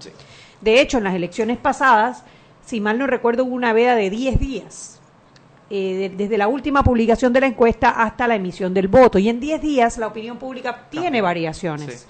[0.62, 2.24] De hecho, en las elecciones pasadas,
[2.66, 5.00] si mal no recuerdo, hubo una veda de 10 días
[5.70, 9.18] eh, desde la última publicación de la encuesta hasta la emisión del voto.
[9.18, 12.08] Y en 10 días la opinión pública tiene variaciones.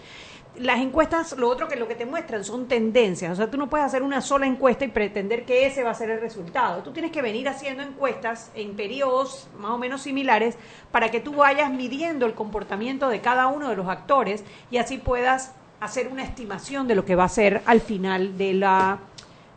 [0.57, 3.31] Las encuestas, lo otro que lo que te muestran son tendencias.
[3.31, 5.95] O sea, tú no puedes hacer una sola encuesta y pretender que ese va a
[5.95, 6.81] ser el resultado.
[6.81, 10.57] Tú tienes que venir haciendo encuestas en periodos más o menos similares
[10.91, 14.97] para que tú vayas midiendo el comportamiento de cada uno de los actores y así
[14.97, 18.99] puedas hacer una estimación de lo que va a ser al final de la,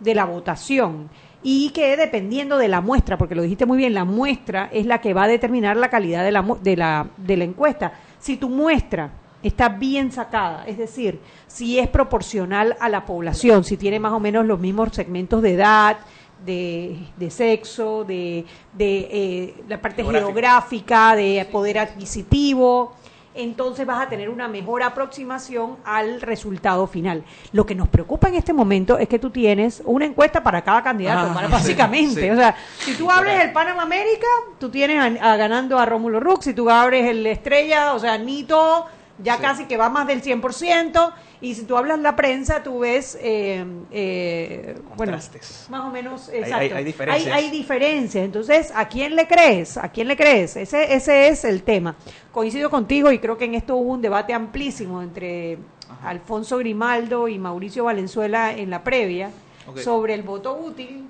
[0.00, 1.08] de la votación.
[1.42, 5.00] Y que dependiendo de la muestra, porque lo dijiste muy bien, la muestra es la
[5.00, 7.92] que va a determinar la calidad de la, de la, de la encuesta.
[8.18, 9.10] Si tu muestra
[9.40, 14.18] está bien sacada, es decir, si es proporcional a la población, si tiene más o
[14.18, 15.98] menos los mismos segmentos de edad,
[16.44, 22.94] de, de sexo, de, de eh, la parte geográfica, de poder adquisitivo,
[23.34, 27.24] entonces vas a tener una mejor aproximación al resultado final.
[27.52, 30.82] Lo que nos preocupa en este momento es que tú tienes una encuesta para cada
[30.82, 32.30] candidato, ah, básicamente.
[32.32, 34.26] O sea, si tú abres el Panamá América,
[34.58, 38.86] tú tienes a, ganando a Rómulo Rux, si tú abres el Estrella, o sea, Nito
[39.22, 43.16] ya casi que va más del 100%, y si tú hablas la prensa, tú ves,
[43.20, 46.74] eh, eh, bueno, más o menos, exacto.
[46.74, 47.34] Hay, diferencias.
[47.36, 48.24] Hay, diferencias.
[48.24, 49.76] Entonces, ¿a quién le crees?
[49.76, 50.56] ¿A quién le crees?
[50.56, 51.94] Ese, ese es el tema.
[52.32, 55.58] Coincido contigo y creo que en esto hubo un debate amplísimo entre
[56.02, 59.30] Alfonso Grimaldo y Mauricio Valenzuela en la previa
[59.82, 61.06] sobre el voto útil.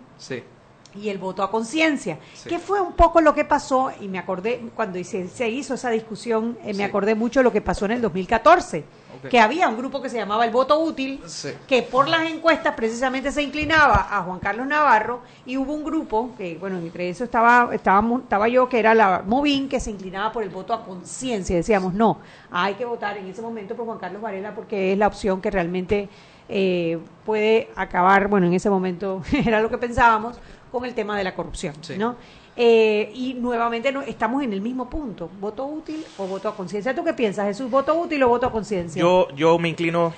[0.94, 2.18] Y el voto a conciencia,
[2.48, 5.90] que fue un poco lo que pasó, y me acordé, cuando se, se hizo esa
[5.90, 8.84] discusión, eh, me acordé mucho de lo que pasó en el 2014
[9.30, 11.20] que había un grupo que se llamaba el voto útil,
[11.66, 16.30] que por las encuestas precisamente se inclinaba a Juan Carlos Navarro, y hubo un grupo,
[16.36, 20.32] que bueno, entre eso estaba, estaba, estaba yo, que era la Movin, que se inclinaba
[20.32, 21.56] por el voto a conciencia.
[21.56, 22.18] Decíamos, no,
[22.50, 25.50] hay que votar en ese momento por Juan Carlos Varela porque es la opción que
[25.50, 26.08] realmente
[26.48, 30.38] eh, puede acabar, bueno, en ese momento era lo que pensábamos,
[30.70, 32.16] con el tema de la corrupción, ¿no?
[32.56, 36.94] Eh, y nuevamente no, estamos en el mismo punto, voto útil o voto a conciencia.
[36.94, 37.70] ¿Tú qué piensas, Jesús?
[37.70, 39.00] ¿Voto útil o voto a conciencia?
[39.00, 40.12] Yo, yo me inclino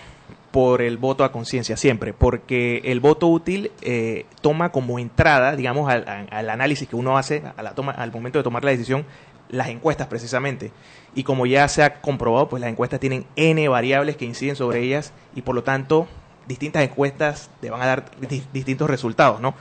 [0.51, 5.91] por el voto a conciencia siempre, porque el voto útil eh, toma como entrada, digamos,
[5.91, 9.05] al, análisis que uno hace a la toma, al momento de tomar la decisión,
[9.49, 10.73] las encuestas precisamente.
[11.15, 14.81] Y como ya se ha comprobado, pues las encuestas tienen N variables que inciden sobre
[14.81, 16.09] ellas y por lo tanto
[16.47, 18.11] distintas encuestas te van a dar
[18.53, 19.55] distintos resultados, ¿no?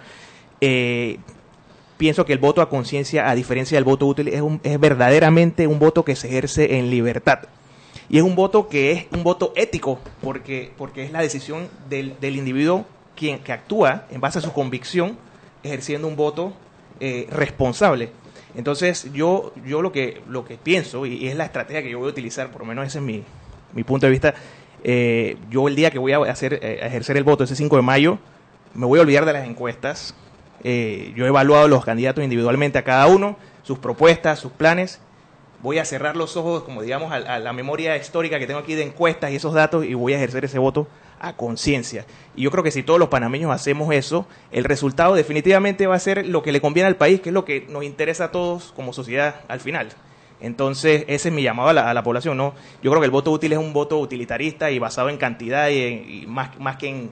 [0.62, 1.20] Eh,
[1.98, 5.68] pienso que el voto a conciencia, a diferencia del voto útil, es, un, es verdaderamente
[5.68, 7.40] un voto que se ejerce en libertad.
[8.10, 12.20] Y es un voto que es un voto ético, porque, porque es la decisión del,
[12.20, 12.86] del individuo
[13.16, 15.18] quien, que actúa en base a su convicción,
[15.62, 16.54] ejerciendo un voto
[17.00, 18.10] eh, responsable.
[18.56, 22.08] Entonces, yo, yo lo que, lo que pienso, y, es la estrategia que yo voy
[22.08, 23.24] a utilizar, por lo menos ese es mi,
[23.74, 24.34] mi punto de vista,
[24.84, 27.76] eh, yo el día que voy a hacer, eh, a ejercer el voto, ese 5
[27.76, 28.18] de mayo,
[28.74, 30.16] me voy a olvidar de las encuestas,
[30.64, 35.00] eh, yo he evaluado los candidatos individualmente a cada uno, sus propuestas, sus planes.
[35.62, 38.84] Voy a cerrar los ojos, como digamos, a, la memoria histórica que tengo aquí de
[38.84, 40.88] encuestas y esos datos y voy a ejercer ese voto
[41.20, 42.06] a conciencia.
[42.36, 46.00] Y yo creo que si todos los panameños hacemos eso, el resultado definitivamente va a
[46.00, 48.72] ser lo que le conviene al país, que es lo que nos interesa a todos
[48.74, 49.90] como sociedad al final.
[50.42, 52.54] Entonces, ese es mi llamado a la, población, ¿no?
[52.82, 56.26] Yo creo que el voto útil es un voto utilitarista y basado en cantidad y,
[56.28, 57.12] más, más que en,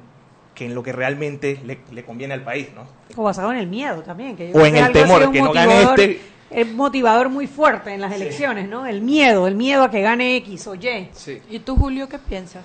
[0.58, 2.88] que en lo que realmente le, conviene al país, ¿no?
[3.16, 4.36] O basado en el miedo también.
[4.56, 6.20] o en el temor, que no gane este...
[6.50, 8.88] Es motivador muy fuerte en las elecciones, ¿no?
[8.88, 11.10] El miedo, el miedo a que gane X o Y.
[11.12, 11.42] Sí.
[11.50, 12.64] ¿Y tú, Julio, qué piensas?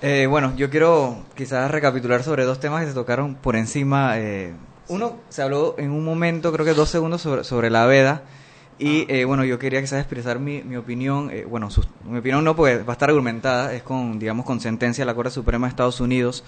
[0.00, 4.18] Eh, bueno, yo quiero quizás recapitular sobre dos temas que se tocaron por encima.
[4.18, 4.54] Eh,
[4.86, 8.22] uno, se habló en un momento, creo que dos segundos, sobre, sobre la veda.
[8.78, 9.06] Y ah.
[9.08, 11.68] eh, bueno, yo quería quizás expresar mi, mi opinión, eh, bueno,
[12.04, 15.14] mi opinión no, porque va a estar argumentada, es con, digamos, con sentencia de la
[15.14, 16.44] Corte Suprema de Estados Unidos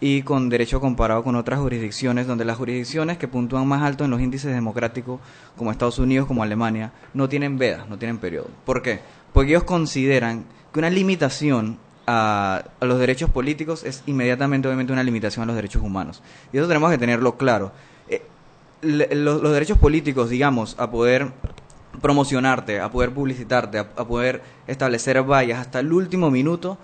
[0.00, 4.10] y con derecho comparado con otras jurisdicciones, donde las jurisdicciones que puntúan más alto en
[4.10, 5.20] los índices democráticos,
[5.56, 8.48] como Estados Unidos, como Alemania, no tienen veda, no tienen periodo.
[8.64, 9.00] ¿Por qué?
[9.32, 15.42] Porque ellos consideran que una limitación a, los derechos políticos es inmediatamente, obviamente, una limitación
[15.44, 16.22] a los derechos humanos.
[16.52, 17.72] Y eso tenemos que tenerlo claro.
[18.08, 18.22] Eh,
[18.82, 21.32] los, derechos políticos, digamos, a poder
[22.00, 26.78] promocionarte, a poder publicitarte, a, poder establecer vallas hasta el último minuto,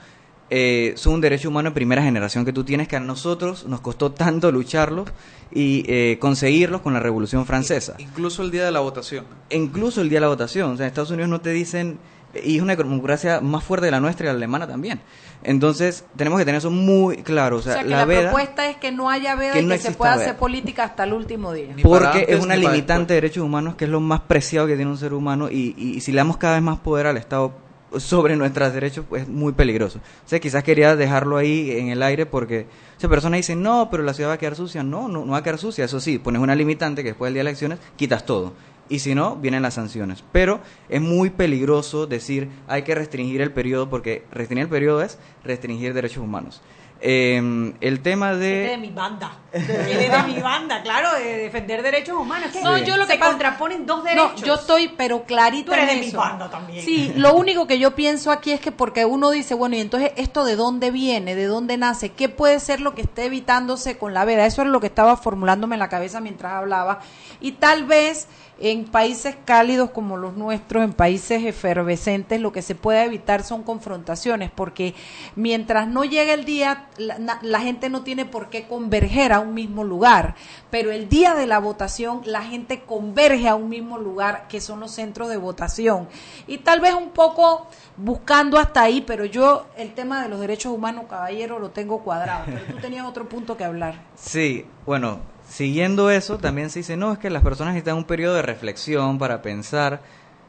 [0.50, 3.80] eh, son un derecho humano de primera generación que tú tienes que a nosotros nos
[3.80, 5.08] costó tanto lucharlos
[5.52, 7.94] y eh, conseguirlos con la Revolución Francesa.
[7.98, 9.24] Incluso el día de la votación.
[9.50, 10.72] Incluso el día de la votación.
[10.72, 11.98] O sea, en Estados Unidos no te dicen,
[12.34, 15.00] y es una democracia más fuerte de la nuestra y la alemana también.
[15.42, 17.56] Entonces, tenemos que tener eso muy claro.
[17.56, 20.84] O sea, la, propuesta es que no haya veda y que se pueda hacer política
[20.84, 21.74] hasta el último día.
[21.82, 24.98] Porque es una limitante de derechos humanos que es lo más preciado que tiene un
[24.98, 27.52] ser humano y, y, si le damos cada vez más poder al Estado
[27.98, 29.98] sobre nuestros derechos, pues es muy peligroso.
[29.98, 32.66] O sea, quizás quería dejarlo ahí en el aire porque
[32.96, 34.82] esa persona dice, no, pero la ciudad va a quedar sucia.
[34.82, 35.84] No, no, no va a quedar sucia.
[35.84, 38.52] Eso sí, pones una limitante que después del día de elecciones quitas todo
[38.90, 40.22] y si no, vienen las sanciones.
[40.32, 40.60] Pero
[40.90, 45.94] es muy peligroso decir hay que restringir el periodo porque restringir el periodo es restringir
[45.94, 46.60] derechos humanos.
[47.02, 48.68] Eh, el tema de...
[48.68, 49.32] de mi banda.
[49.52, 52.50] de mi banda, claro, de defender derechos humanos.
[52.62, 54.40] No, yo lo que se contraponen dos derechos.
[54.40, 56.84] No, yo estoy, pero clarito en de mi banda también.
[56.84, 60.12] Sí, lo único que yo pienso aquí es que porque uno dice, bueno, y entonces
[60.16, 64.12] esto de dónde viene, de dónde nace, qué puede ser lo que esté evitándose con
[64.12, 64.44] la veda.
[64.44, 67.00] Eso es lo que estaba formulándome en la cabeza mientras hablaba.
[67.40, 68.28] Y tal vez
[68.60, 73.62] en países cálidos como los nuestros, en países efervescentes, lo que se puede evitar son
[73.62, 74.94] confrontaciones, porque
[75.34, 79.82] mientras no llegue el día, la, gente no tiene por qué converger a un mismo
[79.82, 80.34] lugar,
[80.70, 84.80] pero el día de la votación la gente converge a un mismo lugar, que son
[84.80, 86.08] los centros de votación.
[86.46, 90.72] Y tal vez un poco buscando hasta ahí, pero yo el tema de los derechos
[90.72, 92.44] humanos, caballero, lo tengo cuadrado.
[92.46, 93.94] Pero tú tenías otro punto que hablar.
[94.16, 95.20] Sí, bueno,
[95.50, 99.18] siguiendo eso, también se dice, no, es que las personas necesitan un periodo de reflexión
[99.18, 100.00] para pensar.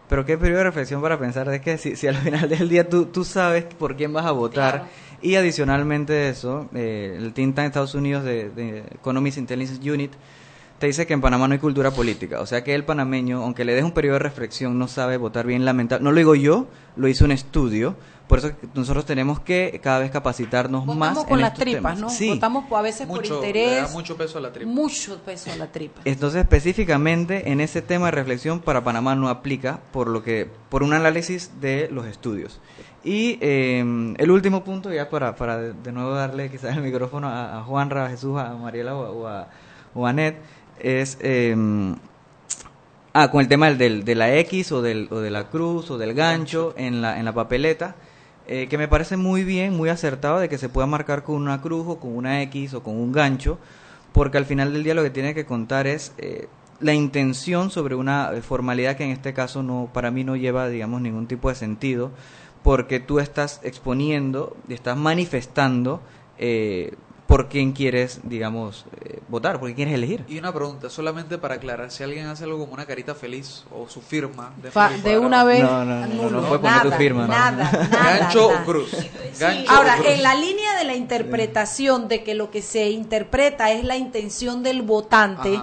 [0.07, 3.05] Pero ¿qué periodo de reflexión para pensar de que si, al final del día tú,
[3.05, 4.85] tú sabes por quién vas a votar?
[5.21, 10.13] Y adicionalmente eso, eh, el think tank de Estados Unidos de, de Economics Intelligence Unit
[10.79, 12.41] te dice que en Panamá no hay cultura política.
[12.41, 15.45] O sea que el panameño, aunque le des un periodo de reflexión, no sabe votar
[15.45, 16.03] bien lamentable.
[16.03, 17.95] No lo digo yo, lo hizo un estudio
[18.31, 20.95] por eso nosotros tenemos que cada vez capacitarnos más.
[20.95, 22.09] Votamos con las tripas, ¿no?
[22.09, 22.29] Sí.
[22.29, 23.91] Votamos a veces por interés.
[23.91, 24.71] mucho peso a la tripa.
[24.71, 25.99] Mucho peso a la tripa.
[26.05, 30.81] Entonces, específicamente en ese tema de reflexión para Panamá no aplica por lo que por
[30.81, 32.61] un análisis de los estudios.
[33.03, 37.57] Y em, el último punto, ya para, para de, nuevo darle quizás el micrófono a,
[37.57, 39.49] a Juanra, a Jesús, a Mariela o, a,
[39.93, 40.37] o a Net,
[40.79, 41.53] es eh,
[43.11, 45.97] ah, con el tema del, de la X o, del, o de la cruz o
[45.97, 47.95] del gancho en la, en la papeleta.
[48.53, 51.61] Eh, que me parece muy bien, muy acertado de que se pueda marcar con una
[51.61, 53.57] cruz o con una X o con un gancho,
[54.11, 56.49] porque al final del día lo que tiene que contar es eh,
[56.81, 60.99] la intención sobre una formalidad que en este caso no para mí no lleva digamos
[60.99, 62.11] ningún tipo de sentido,
[62.61, 66.01] porque tú estás exponiendo, estás manifestando
[66.37, 66.95] eh,
[67.31, 70.25] por quién quieres, digamos, eh, votar, por quién quieres elegir.
[70.27, 73.87] Y una pregunta, solamente para aclarar, si alguien hace algo como una carita feliz o
[73.87, 77.27] su firma de, de una vez, no, no, no, no, puede poner tu firma.
[77.27, 78.93] Nada, nada, Gancho o cruz.
[79.69, 83.95] Ahora, en la línea de la interpretación de que lo que se interpreta es la
[83.95, 85.57] intención del votante,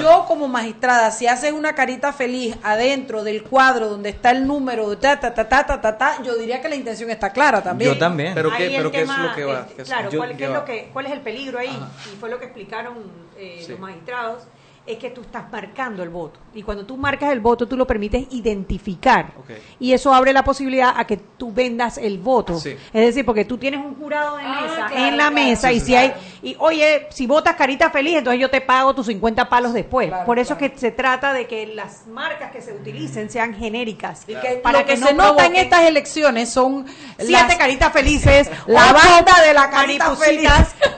[0.00, 4.96] yo como magistrada, si haces una carita feliz adentro del cuadro donde está el número,
[4.96, 7.92] ta, ta, ta, ta, ta, ta, yo diría que la intención está clara también.
[7.92, 8.32] Yo también.
[8.32, 9.66] Pero, qué, pero ¿qué es lo que va?
[9.84, 11.76] claro, ¿cuál, ¿qué es lo que cuál es el peligro ahí,
[12.10, 12.94] y fue lo que explicaron
[13.36, 14.44] eh, los magistrados,
[14.86, 16.38] es que tú estás marcando el voto.
[16.54, 19.32] Y cuando tú marcas el voto, tú lo permites identificar.
[19.80, 22.56] Y eso abre la posibilidad a que tú vendas el voto.
[22.56, 25.94] Es decir, porque tú tienes un jurado de ah, mesa en la mesa y si
[25.94, 26.12] hay,
[26.44, 30.12] y oye, si votas carita feliz, entonces yo te pago tus 50 palos después.
[30.26, 34.24] Por eso es que se trata de que las marcas que se utilicen sean genéricas.
[34.28, 36.84] Y que para lo que, se nota en estas elecciones son
[37.18, 40.50] siete caritas felices, la banda de la carita feliz,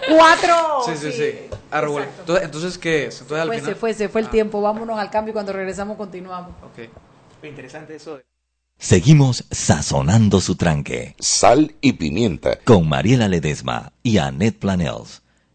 [0.08, 0.82] cuatro.
[0.84, 1.56] Sí, sí, sí.
[1.70, 3.20] Entonces, entonces, ¿qué es?
[3.20, 3.64] Entonces, al final...
[3.64, 4.30] se fue, se fue el ah.
[4.30, 4.60] tiempo.
[4.60, 6.50] Vámonos al cambio y cuando regresamos continuamos.
[6.64, 6.90] Ok.
[7.44, 8.18] Interesante eso.
[8.78, 11.14] Seguimos sazonando su tranque.
[11.20, 12.58] Sal y pimienta.
[12.64, 15.22] Con Mariela Ledesma y Annette Planels.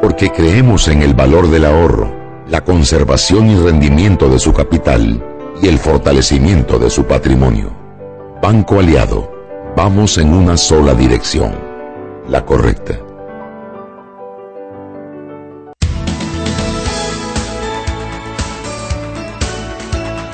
[0.00, 2.12] porque creemos en el valor del ahorro,
[2.48, 5.22] la conservación y rendimiento de su capital
[5.62, 7.70] y el fortalecimiento de su patrimonio.
[8.42, 9.30] Banco Aliado,
[9.76, 11.54] vamos en una sola dirección,
[12.28, 12.98] la correcta.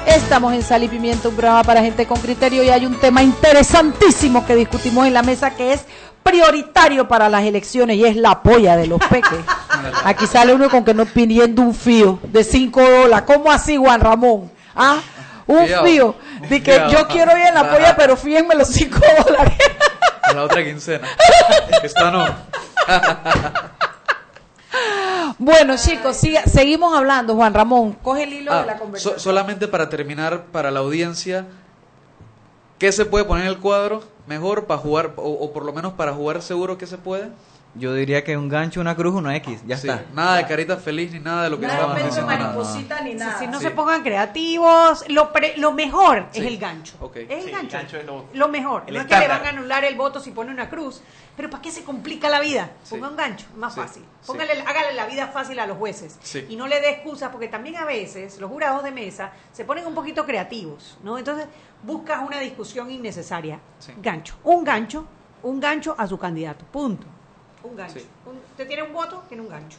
[0.07, 3.23] Estamos en Sal y Pimiento, un programa para gente con criterio y hay un tema
[3.23, 5.85] interesantísimo que discutimos en la mesa que es
[6.27, 9.39] prioritario para las elecciones y es la polla de los peques.
[10.05, 13.25] Aquí sale uno con que no pidiendo un fío de 5 dólares.
[13.27, 14.51] ¿Cómo así, Juan Ramón?
[14.75, 14.99] ¿Ah?
[15.47, 16.17] Un fío.
[16.49, 19.55] De que yo quiero ir en la polla, pero fíjenme los 5 dólares.
[20.35, 21.07] la otra quincena.
[21.83, 22.27] Esta no.
[25.39, 27.35] Bueno, chicos, seguimos hablando.
[27.35, 29.21] Juan Ramón, coge el hilo de ah, la conversación.
[29.21, 31.47] solamente para terminar, para la audiencia,
[32.79, 36.13] ¿qué se puede poner en el cuadro mejor para jugar, o, por lo menos para
[36.13, 37.31] jugar seguro que se puede?
[37.79, 40.05] Yo diría que un gancho, una cruz, una X, ya está.
[40.15, 43.39] Nada de carita feliz ni nada de lo que nada de mariposita ni nada.
[43.39, 46.95] Si no se pongan creativos, lo, lo mejor es el gancho.
[47.15, 47.79] Es el gancho.
[48.33, 48.91] lo, mejor.
[48.91, 51.03] no es que le van a anular el voto si pone una cruz.
[51.37, 52.71] Pero ¿para qué se complica la vida?
[52.89, 54.03] Ponga un gancho, más fácil.
[54.27, 56.19] Póngale, hágale la vida fácil a los jueces.
[56.49, 59.87] Y no le dé excusas, porque también a veces los jurados de mesa se ponen
[59.87, 61.19] un poquito creativos, ¿no?
[61.19, 61.47] Entonces
[61.83, 63.61] buscas una discusión innecesaria.
[64.01, 64.37] Gancho.
[64.45, 65.07] Un gancho,
[65.43, 66.65] un gancho a su candidato.
[66.65, 67.07] Punto.
[67.67, 68.01] Un gancho.
[68.51, 69.79] usted tiene un voto, tiene un gancho.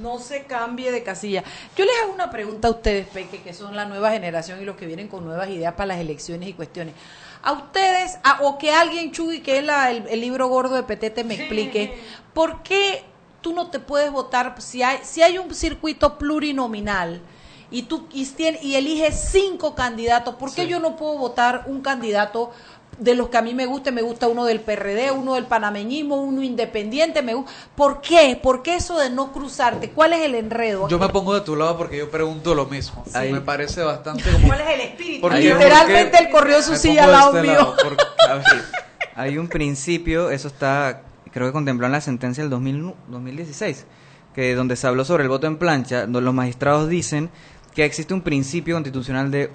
[0.00, 1.44] No se cambie de casilla.
[1.76, 4.76] Yo les hago una pregunta a ustedes, Peque, que son la nueva generación y los
[4.76, 6.94] que vienen con nuevas ideas para las elecciones y cuestiones.
[7.42, 9.64] A ustedes, o que alguien, Chuy, que es
[10.10, 11.96] el, libro gordo de Petete, me explique,
[12.34, 13.04] ¿por qué
[13.40, 17.20] tú no te puedes votar si hay, si hay un circuito plurinominal?
[17.68, 18.28] y tú y,
[18.62, 22.52] y eliges cinco candidatos, ¿por qué yo no puedo votar un candidato
[22.98, 26.16] de los que a mí me gusta, me gusta uno del PRD, uno del panameñismo,
[26.16, 27.52] uno independiente, me gusta.
[27.74, 28.38] ¿Por qué?
[28.42, 29.90] ¿Por qué eso de no cruzarte?
[29.90, 30.88] ¿Cuál es el enredo?
[30.88, 33.04] Yo me pongo de tu lado porque yo pregunto lo mismo.
[33.14, 35.28] Me parece bastante ¿Cuál es el espíritu?
[35.28, 37.74] Literalmente él corrió su silla al lado este mío.
[39.14, 43.86] hay un principio, eso está, creo que contempló en la sentencia del 2016,
[44.34, 47.30] que donde se habló sobre el voto en plancha, donde los magistrados dicen
[47.74, 49.50] que existe un principio constitucional de,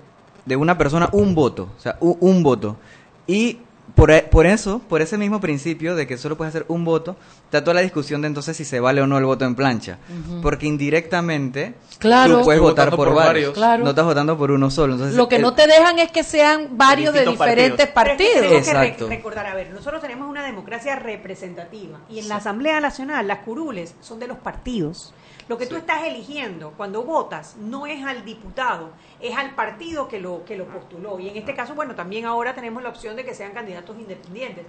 [0.45, 2.77] de una persona, un voto, o sea, un voto.
[3.31, 3.57] Y
[3.95, 7.15] por, e, por, eso, por ese mismo principio de que solo puedes hacer un voto,
[7.45, 9.97] está toda la discusión de entonces si se vale o no el voto en plancha.
[10.41, 12.39] Porque indirectamente claro.
[12.39, 13.57] tú puedes votar por, varios.
[13.57, 14.93] No estás votando por uno solo.
[14.93, 18.63] Entonces, Lo que no te dejan es que sean varios de diferentes partidos.
[18.65, 23.27] tenemos que recordar, a ver, nosotros tenemos una democracia representativa y en la Asamblea Nacional
[23.27, 25.13] las curules son de los partidos.
[25.47, 30.19] Lo que tú estás eligiendo cuando votas no es al diputado, es al partido que
[30.19, 31.19] lo, que lo postuló.
[31.19, 34.65] Y en este caso, bueno, también ahora tenemos la opción de que sean candidatos independientes.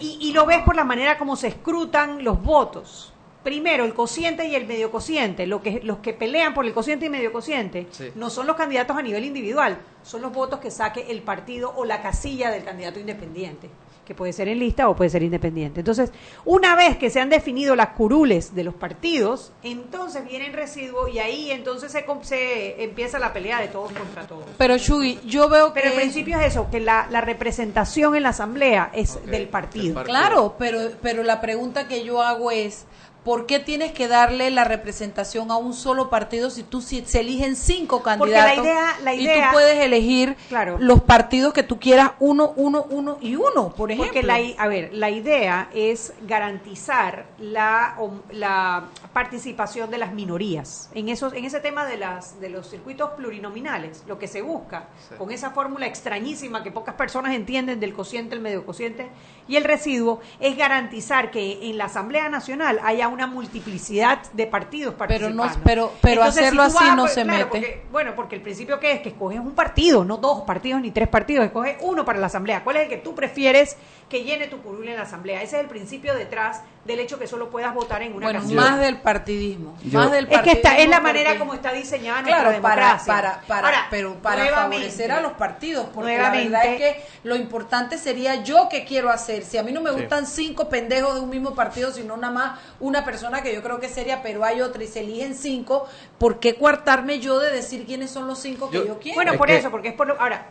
[0.00, 3.12] Y, y, lo ves por la manera como se escrutan los votos.
[3.44, 5.46] Primero, el cociente y el medio cociente.
[5.46, 7.86] Lo que, los que pelean por el cociente y medio cociente
[8.16, 11.84] no son los candidatos a nivel individual, son los votos que saque el partido o
[11.84, 13.70] la casilla del candidato independiente
[14.08, 15.80] que puede ser en lista o puede ser independiente.
[15.80, 16.12] Entonces,
[16.46, 21.08] una vez que se han definido las curules de los partidos, entonces viene el residuo
[21.08, 24.46] y ahí entonces se, se empieza la pelea de todos contra todos.
[24.56, 25.80] Pero Shugi, yo veo que...
[25.82, 30.02] Pero el principio es eso, que la, representación en la asamblea es del partido.
[30.04, 32.86] Claro, pero, pero la pregunta que yo hago es,
[33.28, 37.20] ¿por qué tienes que darle la representación a un solo partido si tú si se
[37.20, 38.66] eligen cinco candidatos
[39.14, 40.34] y tú puedes elegir
[40.78, 44.14] los partidos que tú quieras uno, uno, uno y uno, por ejemplo?
[44.14, 47.98] Porque la, a ver, la idea es garantizar la,
[48.30, 53.10] la participación de las minorías en esos en ese tema de las de los circuitos
[53.10, 54.04] plurinominales.
[54.06, 58.40] Lo que se busca con esa fórmula extrañísima que pocas personas entienden del cociente, el
[58.40, 59.10] medio cociente
[59.48, 64.94] y el residuo es garantizar que en la Asamblea Nacional haya una multiplicidad de partidos
[64.94, 65.42] participando.
[65.42, 67.82] Pero, no, pero, pero hacerlo así no se mete.
[67.90, 71.08] bueno, porque el principio que es que escoges un partido, no dos partidos ni tres
[71.08, 72.62] partidos, escoges uno para la Asamblea.
[72.64, 73.76] ¿Cuál es el que tú prefieres
[74.08, 75.42] que llene tu curul en la Asamblea?
[75.42, 78.80] Ese es el principio detrás del hecho que solo puedas votar en una bueno, más
[78.80, 79.76] del partidismo.
[79.92, 83.12] más del es que esta es la manera como está diseñada nuestra democracia.
[83.12, 87.36] Para, para, para, pero para favorecer a los partidos, porque la verdad es que lo
[87.36, 89.44] importante sería yo qué quiero hacer.
[89.44, 92.60] Si a mí no me gustan cinco pendejos de un mismo partido, sino nada más
[92.80, 95.86] una persona que yo creo que sería, pero hay otra y se eligen cinco,
[96.16, 99.16] ¿por qué coartarme yo de decir quiénes son los cinco que yo, quiero?
[99.16, 100.46] Bueno, por eso, porque es por lo, ahora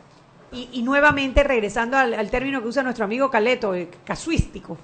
[0.52, 3.74] y, nuevamente regresando al, término que usa nuestro amigo Caleto,
[4.06, 4.78] casuístico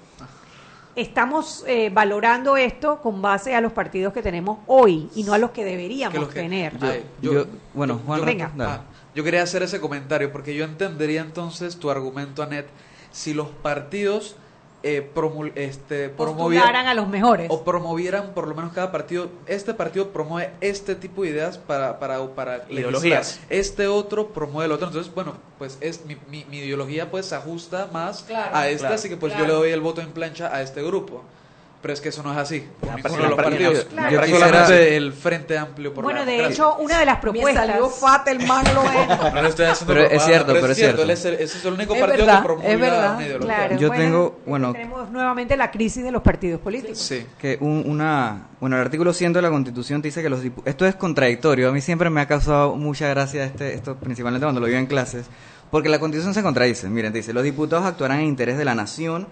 [0.96, 5.38] estamos eh, valorando esto con base a los partidos que tenemos hoy y no a
[5.38, 6.74] los que deberíamos tener.
[7.20, 8.52] Yo, bueno, Juan, Venga.
[8.58, 8.82] Ah,
[9.14, 12.68] yo quería hacer ese comentario porque yo entendería entonces tu argumento, Anet,
[13.12, 14.36] si los partidos
[14.84, 15.10] eh,
[15.54, 17.46] este, promovieran a los mejores.
[17.50, 19.30] O promovieran por lo menos cada partido.
[19.46, 23.40] Este partido promueve este tipo de ideas para, para, para ideologías.
[23.48, 24.88] Este otro promueve el otro.
[24.88, 29.16] Entonces, bueno, pues es mi, mi, ideología pues se ajusta más a esta, así que
[29.16, 31.24] pues yo le doy el voto en plancha a este grupo
[31.84, 32.64] pero es que eso no es así.
[32.80, 37.18] Por los partidos, yo solamente el Frente Amplio por Bueno, de hecho, una de las
[37.18, 37.66] propuestas...
[37.66, 39.34] Me salió fat el man lo es.
[39.34, 41.02] No, estoy haciendo pero es cierto, pero es cierto.
[41.02, 43.38] ese es el único partido que promueve es verdad.
[43.38, 44.72] Claro, yo tengo, bueno...
[44.72, 46.96] Tenemos nuevamente la crisis de los partidos políticos.
[46.96, 47.26] Sí.
[47.38, 48.46] Que un, una...
[48.60, 51.68] Bueno, el artículo 100 de la Constitución dice que los Esto es contradictorio.
[51.68, 54.86] A mí siempre me ha causado mucha gracia este, esto, principalmente cuando lo veo en
[54.86, 55.26] clases,
[55.70, 56.88] porque la Constitución se contradice.
[56.88, 59.26] Miren, dice, los diputados actuarán en interés de la nación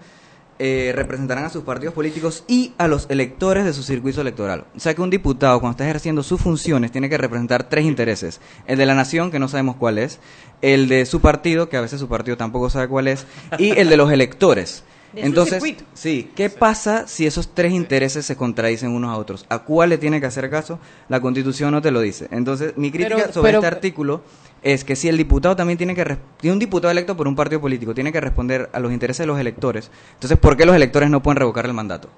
[0.59, 4.65] eh, representarán a sus partidos políticos y a los electores de su circuito electoral.
[4.75, 8.39] O sea que un diputado, cuando está ejerciendo sus funciones, tiene que representar tres intereses.
[8.67, 10.19] El de la nación, que no sabemos cuál es,
[10.61, 13.25] el de su partido, que a veces su partido tampoco sabe cuál es,
[13.57, 14.83] y el de los electores.
[15.15, 19.45] Entonces, sí, ¿qué pasa si esos tres intereses se contradicen unos a otros?
[19.49, 20.79] ¿A cuál le tiene que hacer caso?
[21.09, 22.27] La Constitución no te lo dice.
[22.31, 24.23] Entonces, mi crítica sobre este artículo
[24.63, 27.61] es que si el diputado también tiene que tiene un diputado electo por un partido
[27.61, 29.91] político, tiene que responder a los intereses de los electores.
[30.13, 32.09] Entonces, ¿por qué los electores no pueden revocar el mandato?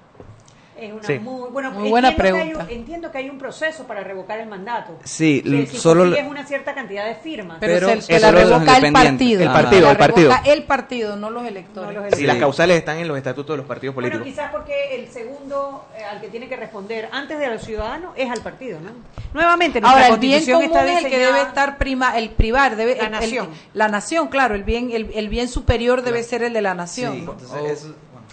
[0.86, 2.66] Es una muy, bueno, buena pregunta.
[2.68, 4.98] entiendo que hay un proceso para revocar el mandato.
[5.04, 7.58] Sí, si solo es una cierta cantidad de firmas.
[7.60, 9.42] Pero, se, la revoca el partido.
[9.42, 10.32] El partido, el partido.
[10.44, 12.16] el partido, no los electores.
[12.16, 14.20] Si las causales están en los estatutos de los partidos políticos.
[14.20, 18.12] Bueno, quizás porque el segundo eh, al que tiene que responder antes de los ciudadanos
[18.16, 18.90] es al partido, ¿no?
[19.34, 22.96] Nuevamente, Ahora, el bien común está es el que debe estar prima, el privar, debe,
[22.96, 23.48] la nación.
[23.74, 27.12] la nación, claro, el bien, el, bien superior debe ser el de la nación.
[27.12, 27.86] Sí, entonces,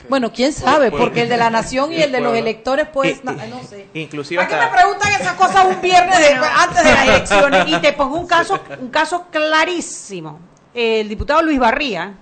[0.09, 3.33] bueno, quién sabe, porque el de la nación y el de los electores, pues, no,
[3.67, 3.87] sé.
[3.93, 6.17] Inclusive ¿Para qué me preguntan esas cosas un viernes
[6.57, 7.67] antes de las elecciones?
[7.67, 10.39] Y te pongo un caso, un caso clarísimo.
[10.73, 12.15] El diputado Luis Barría,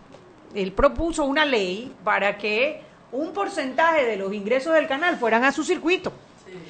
[0.54, 5.52] él propuso una ley para que un porcentaje de los ingresos del canal fueran a
[5.52, 6.14] su circuito.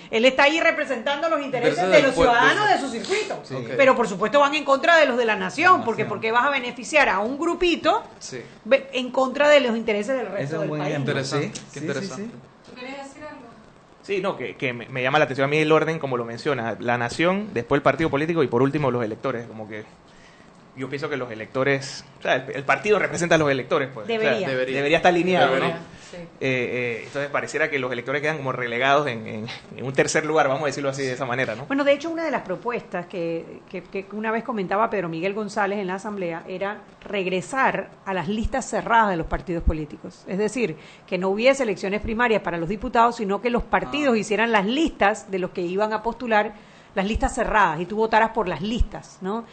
[0.10, 3.42] Él está ahí representando los intereses de los ciudadanos de su circuito.
[3.78, 6.50] Pero por supuesto van en contra de los de la nación, porque porque vas a
[6.50, 8.04] beneficiar a un grupito
[8.72, 10.98] en contra de los intereses del resto del país.
[10.98, 12.32] Interesante, qué interesante.
[12.66, 13.42] ¿Tú querías decir algo?
[14.04, 16.76] Sí, no, que, que me, llama la atención a mí el orden como lo menciona,
[16.80, 19.86] la nación, después el partido político y por último los electores, como que
[20.76, 24.08] yo pienso que los electores, o sea, el, partido representa a los electores, pues.
[24.08, 24.48] Debería.
[24.48, 24.98] debería.
[24.98, 25.74] estar alineado, ¿no?
[26.18, 29.48] Eh, eh, entonces pareciera que los electores quedan como relegados en,
[29.82, 31.66] un tercer lugar, vamos a decirlo así de esa manera, ¿no?
[31.66, 35.80] Bueno, de hecho, una de las propuestas que, que, una vez comentaba Pedro Miguel González
[35.80, 40.24] en la Asamblea era regresar a las listas cerradas de los partidos políticos.
[40.28, 40.76] Es decir,
[41.08, 44.18] que no hubiese elecciones primarias para los diputados, sino que los partidos ah.
[44.18, 46.54] hicieran las listas de los que iban a postular
[46.94, 49.46] las listas cerradas y tú votaras por las listas, ¿no?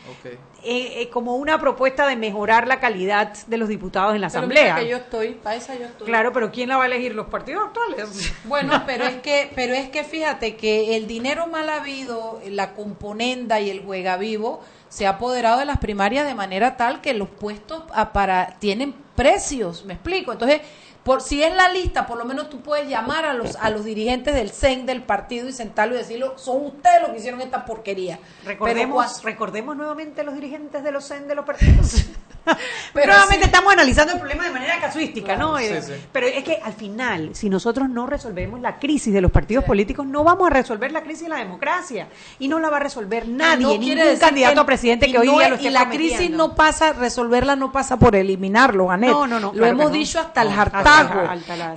[0.65, 4.39] Eh, eh, como una propuesta de mejorar la calidad de los diputados en la pero
[4.41, 4.77] asamblea.
[4.77, 6.07] que yo estoy, para esa yo estoy.
[6.07, 7.15] Claro, pero ¿quién la va a elegir?
[7.15, 8.35] Los partidos actuales.
[8.45, 13.61] Bueno, pero es que, pero es que fíjate que el dinero mal habido, la componenda
[13.61, 17.29] y el juega vivo se ha apoderado de las primarias de manera tal que los
[17.29, 20.33] puestos para tienen precios, me explico.
[20.33, 20.63] Entonces
[21.09, 23.83] por, si es la lista, por lo menos tú puedes llamar a los, a los
[23.83, 27.65] dirigentes del CEN del partido y sentarlo y decirlo, son ustedes los que hicieron esta
[27.65, 28.19] porquería.
[28.45, 32.05] Recordemos, recordemos nuevamente los dirigentes de los CEN de los partidos.
[32.93, 35.59] pero nuevamente estamos analizando el problema de manera casuística, ¿no?
[35.59, 35.83] Eh,
[36.13, 40.07] pero es que al final, si nosotros no resolvemos la crisis de los partidos políticos,
[40.07, 42.09] no vamos a resolver la crisis de la democracia.
[42.39, 45.55] Y no la va a resolver nadie, ningún candidato a presidente que hoy día lo
[45.57, 49.11] esté Y la crisis no pasa, resolverla no pasa por eliminarlo, Anet.
[49.11, 49.53] No, no, no.
[49.55, 51.23] Lo hemos dicho hasta el hartazgo.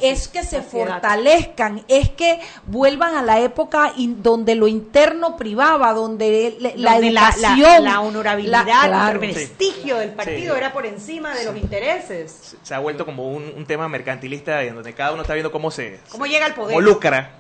[0.02, 6.58] es que se fortalezcan, es que vuelvan a la época donde lo interno privaba, donde
[6.76, 12.56] la educación, la, honorabilidad, el prestigio del partido por encima de los intereses.
[12.62, 16.00] Se ha vuelto como un, tema mercantilista en donde cada uno está viendo cómo se
[16.10, 17.32] cómo llega al poder, cómo lucra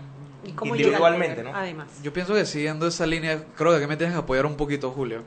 [0.53, 1.53] individualmente, ¿no?
[1.53, 1.88] Además.
[2.01, 5.24] Yo pienso que siguiendo esa línea, creo que me tienes que apoyar un poquito, Julio.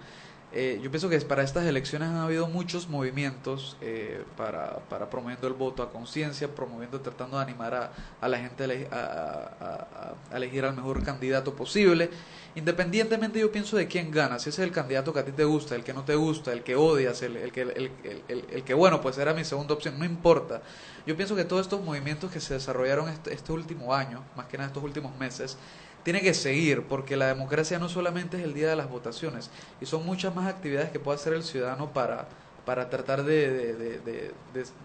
[0.56, 5.48] Eh, yo pienso que para estas elecciones han habido muchos movimientos eh, para, para promoviendo
[5.48, 11.02] el voto a conciencia, promoviendo, tratando de animar a, la gente a, elegir al mejor
[11.02, 12.08] candidato posible.
[12.56, 15.42] Independientemente yo pienso de quién gana, si ese es el candidato que a ti te
[15.42, 17.90] gusta, el que no te gusta, el que odias, el, el que, el,
[18.28, 20.62] el, que bueno, pues era mi segunda opción, no importa.
[21.04, 24.56] Yo pienso que todos estos movimientos que se desarrollaron este, este último año, más que
[24.56, 25.58] nada estos últimos meses,
[26.04, 29.50] tiene que seguir, porque la democracia no solamente es el día de las votaciones,
[29.80, 32.28] y son muchas más actividades que puede hacer el ciudadano para,
[32.64, 34.32] para tratar de, de,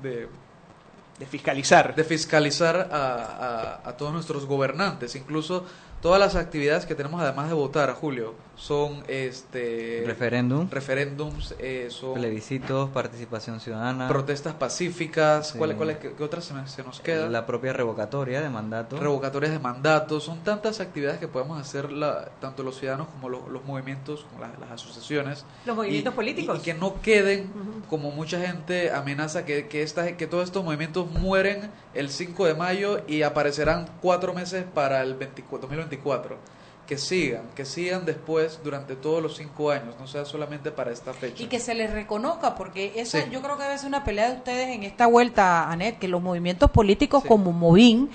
[0.01, 1.93] de, fiscalizar.
[1.93, 5.65] De fiscalizar a, a, a todos nuestros gobernantes, incluso
[6.01, 10.67] todas las actividades que tenemos además de votar, Julio son este referéndum.
[10.69, 14.09] referéndums eh, son plebiscitos participación ciudadana.
[14.09, 15.53] protestas pacíficas.
[15.53, 18.99] ¿cuáles cuál, qué, otras se, nos queda la propia revocatoria de mandato.
[18.99, 20.19] Revocatorias de mandato.
[20.19, 24.71] Son tantas actividades que podemos hacer la, tanto los ciudadanos como los, movimientos como las,
[24.71, 25.45] asociaciones.
[25.65, 26.59] Los movimientos políticos.
[26.59, 27.49] y, que no queden
[27.89, 32.55] como mucha gente amenaza que que esta, que todos estos movimientos mueren el 5 de
[32.55, 36.58] mayo y aparecerán cuatro meses para el 2024
[36.89, 41.13] que sigan, que sigan después durante todos los cinco años, no sea solamente para esta
[41.13, 41.43] fecha.
[41.43, 44.37] Y que se les reconozca, porque eso yo creo que debe ser una pelea de
[44.37, 48.09] ustedes en esta vuelta, Anet, que los movimientos políticos como Movín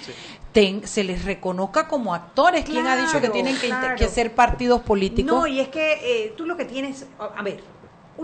[0.82, 2.64] se les reconozca como actores.
[2.64, 3.56] ¿Quién ha dicho que tienen
[3.96, 5.32] que, ser partidos políticos?
[5.32, 7.62] No, y es que eh, tú lo que tienes, a ver,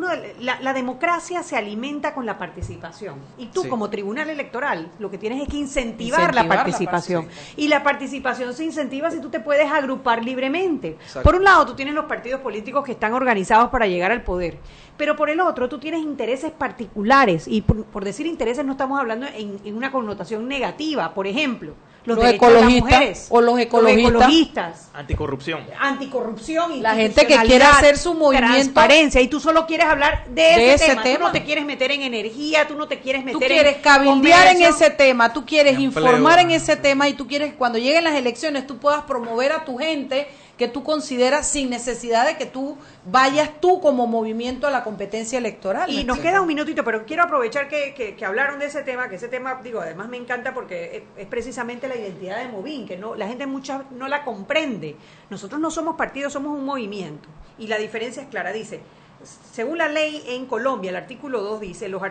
[0.00, 0.08] uno
[0.40, 3.16] la, democracia se alimenta con la participación.
[3.38, 7.28] Y tú como tribunal electoral lo que tienes es que incentivar, la, participación.
[7.56, 10.96] y la participación se incentiva si tú te puedes agrupar libremente.
[11.22, 14.58] Por un lado tú tienes los partidos políticos que están organizados para llegar al poder
[14.96, 17.48] pero por el otro tú tienes intereses particulares.
[17.48, 21.14] Y por, decir intereses no estamos hablando en una connotación negativa.
[21.14, 21.74] Por ejemplo
[22.04, 25.66] los, ecologistas o los ecologistas, anticorrupción.
[25.78, 30.24] Anticorrupción y la gente que quiere hacer su movimiento transparencia y tú solo quieres hablar
[30.28, 31.02] de, ese, tema.
[31.02, 34.56] tú no te quieres meter en energía tú no te quieres meter tú quieres cabildear
[34.56, 38.04] en ese tema tú quieres informar en ese tema y tú quieres que cuando lleguen
[38.04, 40.28] las elecciones tú puedas promover a tu gente
[40.60, 45.38] que tú consideras sin necesidad de que tú vayas tú como movimiento a la competencia
[45.38, 45.88] electoral.
[45.88, 49.16] Y nos queda un minutito, pero quiero aprovechar que, que, hablaron de ese tema, que
[49.16, 53.14] ese tema, digo, además me encanta porque es, precisamente la identidad de Movín, que no
[53.14, 54.96] la gente mucha no la comprende.
[55.30, 57.30] Nosotros no somos partidos, somos un movimiento.
[57.56, 58.80] Y la diferencia es clara, dice,
[59.22, 62.02] según la ley en Colombia, el artículo 2 dice, los,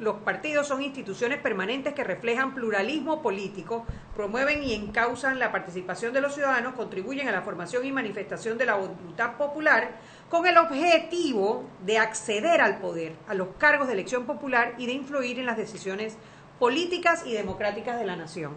[0.00, 3.86] los partidos son instituciones permanentes que reflejan pluralismo político,
[4.16, 8.66] promueven y encausan la participación de los ciudadanos, contribuyen a la formación y manifestación de
[8.66, 9.92] la voluntad popular
[10.28, 14.92] con el objetivo de acceder al poder, a los cargos de elección popular y de
[14.92, 16.16] influir en las decisiones
[16.58, 18.54] políticas y democráticas de la nación.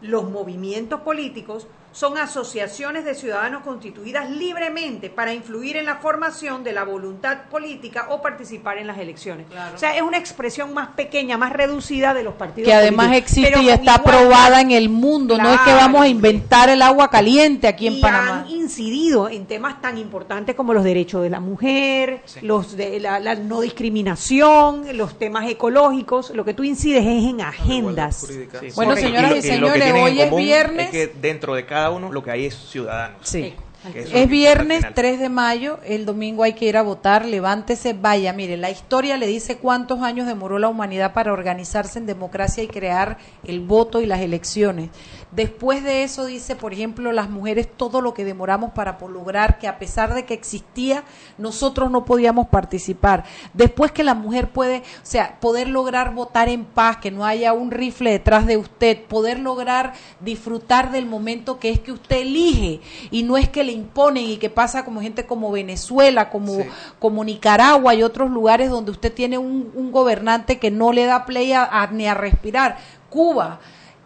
[0.00, 6.72] Los movimientos políticos son asociaciones de ciudadanos constituidas libremente para influir en la formación de
[6.72, 9.46] la voluntad política o participar en las elecciones.
[9.74, 13.60] O sea, es una expresión más pequeña, más reducida de los partidos que además existe
[13.60, 17.68] y está aprobada en el mundo, no es que vamos a inventar el agua caliente
[17.68, 18.40] aquí en y Panamá.
[18.40, 23.20] han incidido en temas tan importantes como los derechos de la mujer, los de la,
[23.20, 28.26] la no discriminación, los temas ecológicos, lo que tú incides es en agendas.
[28.74, 30.86] Bueno, señoras y, señores, hoy es viernes.
[30.86, 33.20] Es que dentro de cada uno lo que hay es ciudadanos.
[33.22, 33.54] Sí.
[33.84, 38.56] Es viernes 3 de mayo, el domingo hay que ir a votar, levántese, vaya, mire,
[38.56, 43.18] la historia le dice cuántos años demoró la humanidad para organizarse en democracia y crear
[43.42, 44.90] el voto y las elecciones.
[45.32, 49.66] Después de eso dice, por ejemplo, las mujeres todo lo que demoramos para lograr que
[49.66, 51.02] a pesar de que existía,
[51.36, 53.24] nosotros no podíamos participar.
[53.52, 57.52] Después que la mujer puede, o sea, poder lograr votar en paz, que no haya
[57.52, 62.80] un rifle detrás de usted, poder lograr disfrutar del momento que es que usted elige
[63.10, 66.58] y no es que le imponen y que pasa como gente como Venezuela, como,
[66.98, 71.26] como Nicaragua y otros lugares donde usted tiene un, un gobernante que no le da
[71.26, 72.78] play a, a, ni a respirar.
[73.10, 73.60] Cuba.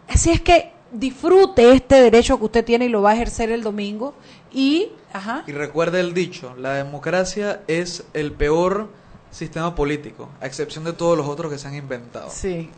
[0.07, 3.61] Así es que disfrute este derecho que usted tiene y lo va a ejercer el
[3.61, 4.13] domingo
[4.53, 5.43] y ajá.
[5.45, 8.89] y recuerde el dicho la democracia es el peor
[9.31, 12.69] sistema político a excepción de todos los otros que se han inventado sí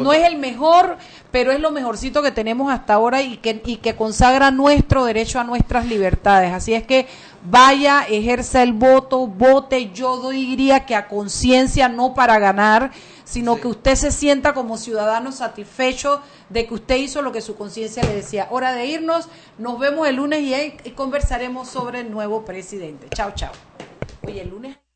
[0.00, 0.96] no es el mejor
[1.30, 5.38] pero es lo mejorcito que tenemos hasta ahora y que y que consagra nuestro derecho
[5.38, 7.06] a nuestras libertades así es que
[7.44, 12.90] vaya ejerza el voto vote yo diría que a conciencia no para ganar
[13.24, 16.20] sino que usted se sienta como ciudadano satisfecho
[16.50, 18.46] de que usted hizo lo que su conciencia le decía.
[18.50, 23.08] Hora de irnos, nos vemos el lunes y, ahí conversaremos sobre el nuevo presidente.
[23.08, 23.52] Chao, chao.
[24.22, 24.81] Oye, el lunes.